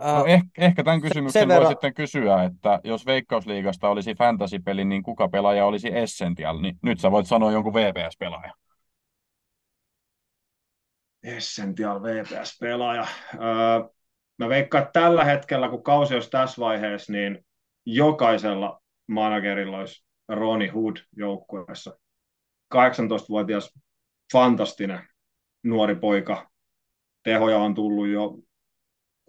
[0.00, 3.88] No öö, ehkä, ehkä tämän se- kysymyksen sen voi verran- sitten kysyä, että jos Veikkausliigasta
[3.88, 6.60] olisi fantasy-peli, niin kuka pelaaja olisi Essential?
[6.60, 8.52] Niin nyt sä voit sanoa jonkun VPS-pelaaja.
[11.22, 13.06] Essential VPS-pelaaja.
[13.34, 13.88] Öö,
[14.38, 17.46] mä veikkaan, että tällä hetkellä, kun kausi olisi tässä vaiheessa, niin
[17.86, 21.98] jokaisella managerilla olisi Ronnie Hood joukkueessa.
[22.74, 23.74] 18-vuotias
[24.32, 25.08] fantastinen
[25.62, 26.50] nuori poika.
[27.22, 28.38] Tehoja on tullut jo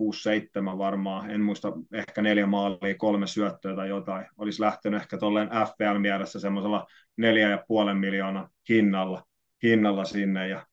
[0.02, 4.26] 6-7 varmaan, en muista, ehkä neljä maalia, kolme syöttöä tai jotain.
[4.38, 9.24] Olisi lähtenyt ehkä tuolleen FPL-mielessä semmoisella neljä ja puolen miljoonan hinnalla,
[9.64, 10.68] hinnalla sinne ja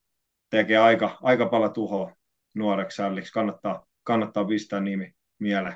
[0.49, 2.15] tekee aika, aika paljon tuhoa
[2.53, 3.31] nuoreksi sälliksi.
[3.33, 5.75] Kannattaa, kannattaa pistää nimi mieleen.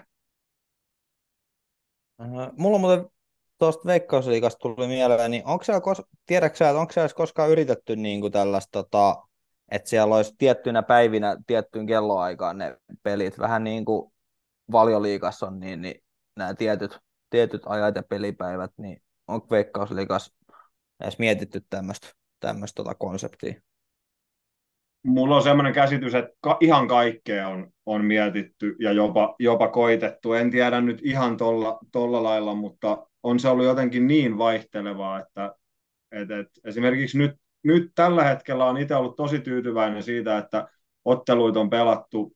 [2.22, 2.28] öö,
[2.58, 3.19] mulla on muuten
[3.60, 8.22] tuosta Veikkausliigasta tuli mieleen, niin onko siellä, kos- tiedätkö että onko siellä koskaan yritetty niin
[8.22, 9.24] kuin tällaista, tota,
[9.72, 14.14] että siellä olisi tiettyinä päivinä tiettyyn kelloaikaan ne pelit, vähän niin kuin
[14.72, 16.04] valioliigassa on, niin, niin
[16.36, 17.00] nämä tietyt,
[17.30, 20.34] tietyt ajat ja pelipäivät, niin onko Veikkausliigassa
[21.04, 23.54] edes mietitty tämmöistä tota konseptia?
[25.04, 30.34] Mulla on semmoinen käsitys, että ka- ihan kaikkea on, on mietitty ja jopa, jopa koitettu.
[30.34, 35.56] En tiedä nyt ihan tolla, tolla lailla, mutta on se ollut jotenkin niin vaihtelevaa, että,
[36.12, 37.32] että, että esimerkiksi nyt,
[37.64, 40.68] nyt tällä hetkellä on itse ollut tosi tyytyväinen siitä, että
[41.06, 42.36] otteluita on pelattu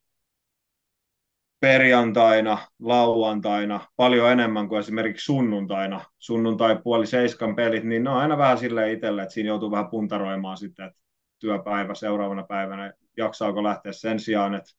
[1.59, 6.05] perjantaina, lauantaina paljon enemmän kuin esimerkiksi sunnuntaina.
[6.19, 9.89] Sunnuntai puoli seiskan pelit, niin ne on aina vähän silleen itselle, että siinä joutuu vähän
[9.89, 10.99] puntaroimaan sitten, että
[11.39, 14.71] työpäivä seuraavana päivänä, jaksaako lähteä sen sijaan, että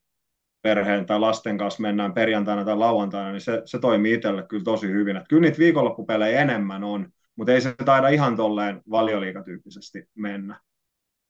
[0.65, 4.87] perheen tai lasten kanssa mennään perjantaina tai lauantaina, niin se, se toimii itselle kyllä tosi
[4.87, 5.17] hyvin.
[5.17, 10.61] Että kyllä niitä viikonloppupelejä enemmän on, mutta ei se taida ihan tolleen valioliikatyyppisesti mennä.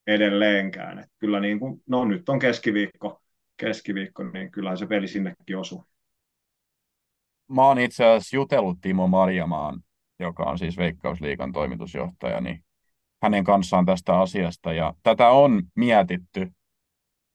[0.06, 0.98] edelleenkään.
[0.98, 3.22] Et kyllä niin kuin, no nyt on keskiviikko,
[3.56, 5.84] keskiviikko, niin kyllä se peli sinnekin osuu.
[7.48, 9.80] Mä oon itse asiassa jutellut Timo Marjamaan,
[10.20, 12.64] joka on siis Veikkausliikan toimitusjohtaja, niin
[13.22, 16.52] hänen kanssaan tästä asiasta, ja tätä on mietitty,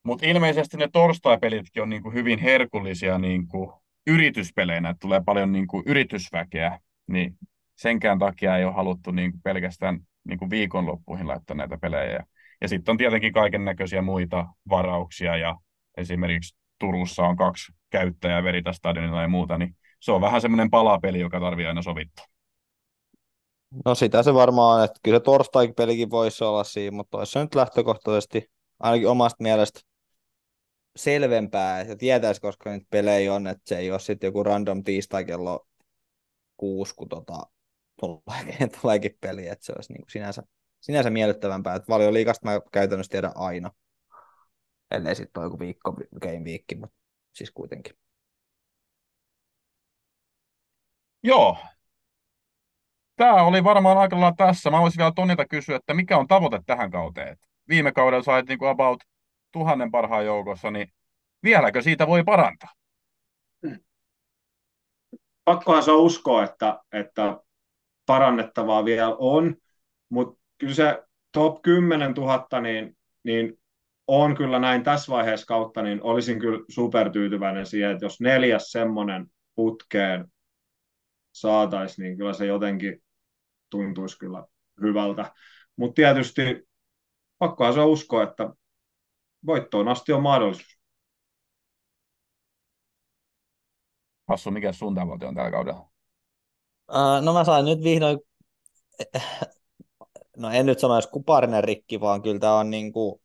[0.04, 3.72] mutta ilmeisesti ne torstaipelitkin on niin kuin hyvin herkullisia niin kuin
[4.08, 7.38] yrityspeleinä, että tulee paljon niin kuin yritysväkeä, niin
[7.76, 12.26] senkään takia ei ole haluttu niin kuin pelkästään niin kuin viikonloppuihin laittaa näitä pelejä.
[12.62, 15.56] Ja sitten on tietenkin kaiken näköisiä muita varauksia, ja
[15.97, 21.39] esimerkiksi Turussa on kaksi käyttäjää Veritastadionilla ja muuta, niin se on vähän semmoinen palapeli, joka
[21.39, 22.26] tarvii aina sovittua.
[23.86, 27.56] No sitä se varmaan on, että kyllä se torstai-pelikin voisi olla siinä, mutta olisi nyt
[27.56, 29.80] lähtökohtaisesti ainakin omasta mielestä
[31.00, 35.26] selvempää, että tietäisi, koska nyt pelejä on, että se ei ole sitten joku random tiistai
[35.26, 35.68] kello
[36.58, 37.47] kuusi, kun tota,
[38.00, 40.43] tulee, tuleekin peli, että se olisi niin kuin sinänsä,
[40.82, 43.72] sinänsä miellyttävämpää, että paljon liikasta mä käytännössä tiedän aina,
[44.91, 46.95] ellei sitten ole joku viikko, game viikki, mutta
[47.34, 47.93] siis kuitenkin.
[51.24, 51.58] Joo.
[53.16, 54.72] Tämä oli varmaan aika lailla tässä.
[54.72, 57.38] Mä voisin vielä Tonilta kysyä, että mikä on tavoite tähän kauteen?
[57.70, 59.04] Viime kaudella sait niin about
[59.52, 60.88] tuhannen parhaan joukossa, niin
[61.43, 62.70] vieläkö siitä voi parantaa?
[65.43, 67.39] Pakkohan se on uskoa, että, että
[68.06, 69.56] parannettavaa vielä on,
[70.10, 73.60] mutta kyllä se top 10 000, niin, niin
[74.08, 79.28] on kyllä näin tässä vaiheessa kautta, niin olisin kyllä supertyytyväinen siihen, että jos neljäs semmoinen
[79.56, 80.26] putkeen
[81.32, 83.04] saataisiin, niin kyllä se jotenkin
[83.70, 84.43] tuntuisi kyllä
[84.82, 85.32] hyvältä.
[85.76, 86.68] Mutta tietysti
[87.38, 88.50] pakkohan se uskoa, että
[89.46, 90.80] voittoon asti on mahdollisuus.
[94.28, 95.90] Hassu, mikä sun tavoite on tällä kaudella?
[96.92, 98.20] Uh, no mä sain nyt vihdoin,
[100.38, 103.22] no en nyt sanoisi kuparinen rikki, vaan kyllä tämä on niin kuin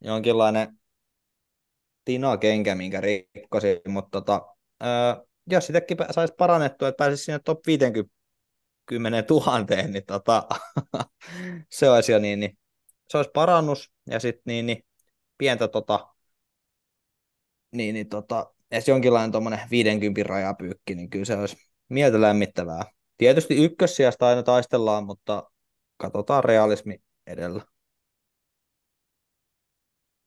[0.00, 0.78] jonkinlainen
[2.04, 4.46] Tino-kenkä, minkä rikkosin, mutta tota,
[4.82, 9.58] uh, jos sitäkin saisi parannettua, että pääsisi sinne top 50 000,
[9.88, 10.42] niin tota,
[11.78, 12.58] se olisi jo niin, niin,
[13.08, 14.84] se olisi parannus, ja sitten niin, niin
[15.42, 16.08] pientä tota,
[17.72, 21.56] niin, niin tota, edes jonkinlainen tuommoinen 50 rajapyykki, niin kyllä se olisi
[21.88, 22.82] mieltä lämmittävää.
[23.18, 25.50] Tietysti ykkössijasta aina taistellaan, mutta
[25.96, 27.62] katsotaan realismi edellä.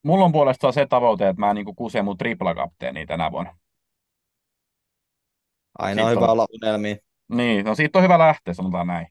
[0.04, 3.58] Mulla on puolestaan se tavoite, että mä niin kusen mun triplakapteeni tänä vuonna.
[5.80, 6.30] Aina on hyvä on...
[6.30, 7.00] olla unelmiin.
[7.28, 9.08] Niin, no siitä on hyvä lähteä, sanotaan näin.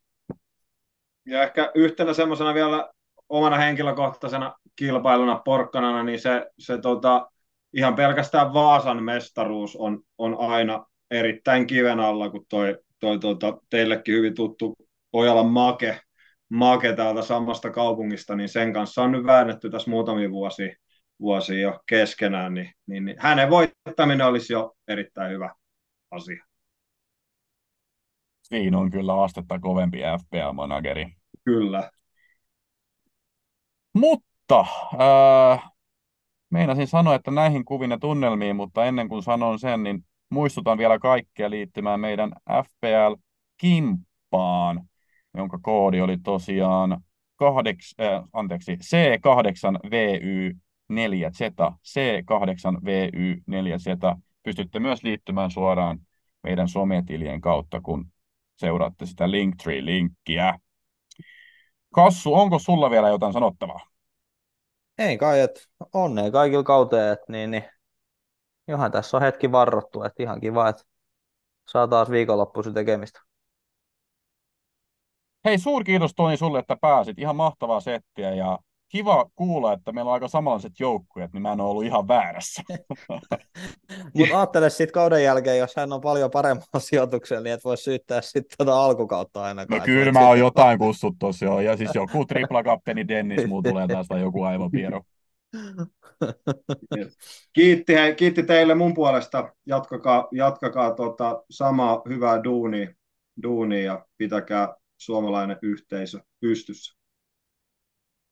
[1.27, 2.93] Ja ehkä yhtenä semmoisena vielä
[3.29, 7.31] omana henkilökohtaisena kilpailuna porkkanana, niin se, se tota,
[7.73, 14.15] ihan pelkästään Vaasan mestaruus on, on aina erittäin kiven alla, kun toi, toi tota, teillekin
[14.15, 14.75] hyvin tuttu
[15.13, 16.01] Ojalan Make,
[16.49, 20.77] Make täältä samasta kaupungista, niin sen kanssa on nyt väännetty tässä muutamia vuosia,
[21.21, 25.55] vuosia jo keskenään, niin, niin, niin hänen voittaminen olisi jo erittäin hyvä
[26.11, 26.45] asia.
[28.43, 31.13] Siinä on kyllä astetta kovempi FPL-manageri.
[31.45, 31.91] Kyllä.
[33.95, 35.71] Mutta äh,
[36.51, 40.99] meinasin sanoa, että näihin kuviin ja tunnelmiin, mutta ennen kuin sanon sen, niin muistutan vielä
[40.99, 44.89] kaikkia liittymään meidän FPL-kimppaan,
[45.35, 47.01] jonka koodi oli tosiaan
[47.37, 54.19] kahdeks, äh, anteeksi, C8VY4Z, C8VY4Z.
[54.43, 56.01] Pystytte myös liittymään suoraan
[56.43, 58.07] meidän sometilien kautta, kun
[58.57, 60.59] seuraatte sitä Linktree-linkkiä.
[61.95, 63.81] Kassu, onko sulla vielä jotain sanottavaa?
[64.99, 65.61] Ei kai, että
[65.93, 67.65] onnea kaikilla kauteen, että niin, niin,
[68.69, 70.83] johan tässä on hetki varrottu, että ihan kiva, että
[71.69, 73.21] saa taas viikonloppuisin tekemistä.
[75.45, 77.19] Hei, kiitos Toni sulle, että pääsit.
[77.19, 78.59] Ihan mahtavaa settiä ja
[78.95, 82.63] kiva kuulla, että meillä on aika samanlaiset joukkueet, niin mä en ole ollut ihan väärässä.
[84.15, 88.21] Mutta ajattele sitten kauden jälkeen, jos hän on paljon paremmalla sijoituksella, niin et voi syyttää
[88.21, 89.79] sitten tuota alkukautta ainakaan.
[89.79, 91.61] No kyllä mä oon jotain kussut tossa jo.
[91.61, 95.01] Ja siis joku triplakapteeni Dennis, muu tulee taas tai joku aivopiero.
[97.53, 99.53] Kiitti, hei, kiitti teille mun puolesta.
[99.67, 102.91] Jatkakaa, jatkakaa tota samaa hyvää duunia,
[103.43, 107.04] duunia ja pitäkää suomalainen yhteisö pystyssä.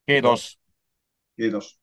[0.07, 0.59] Kiitos.
[1.37, 1.82] Kiitos.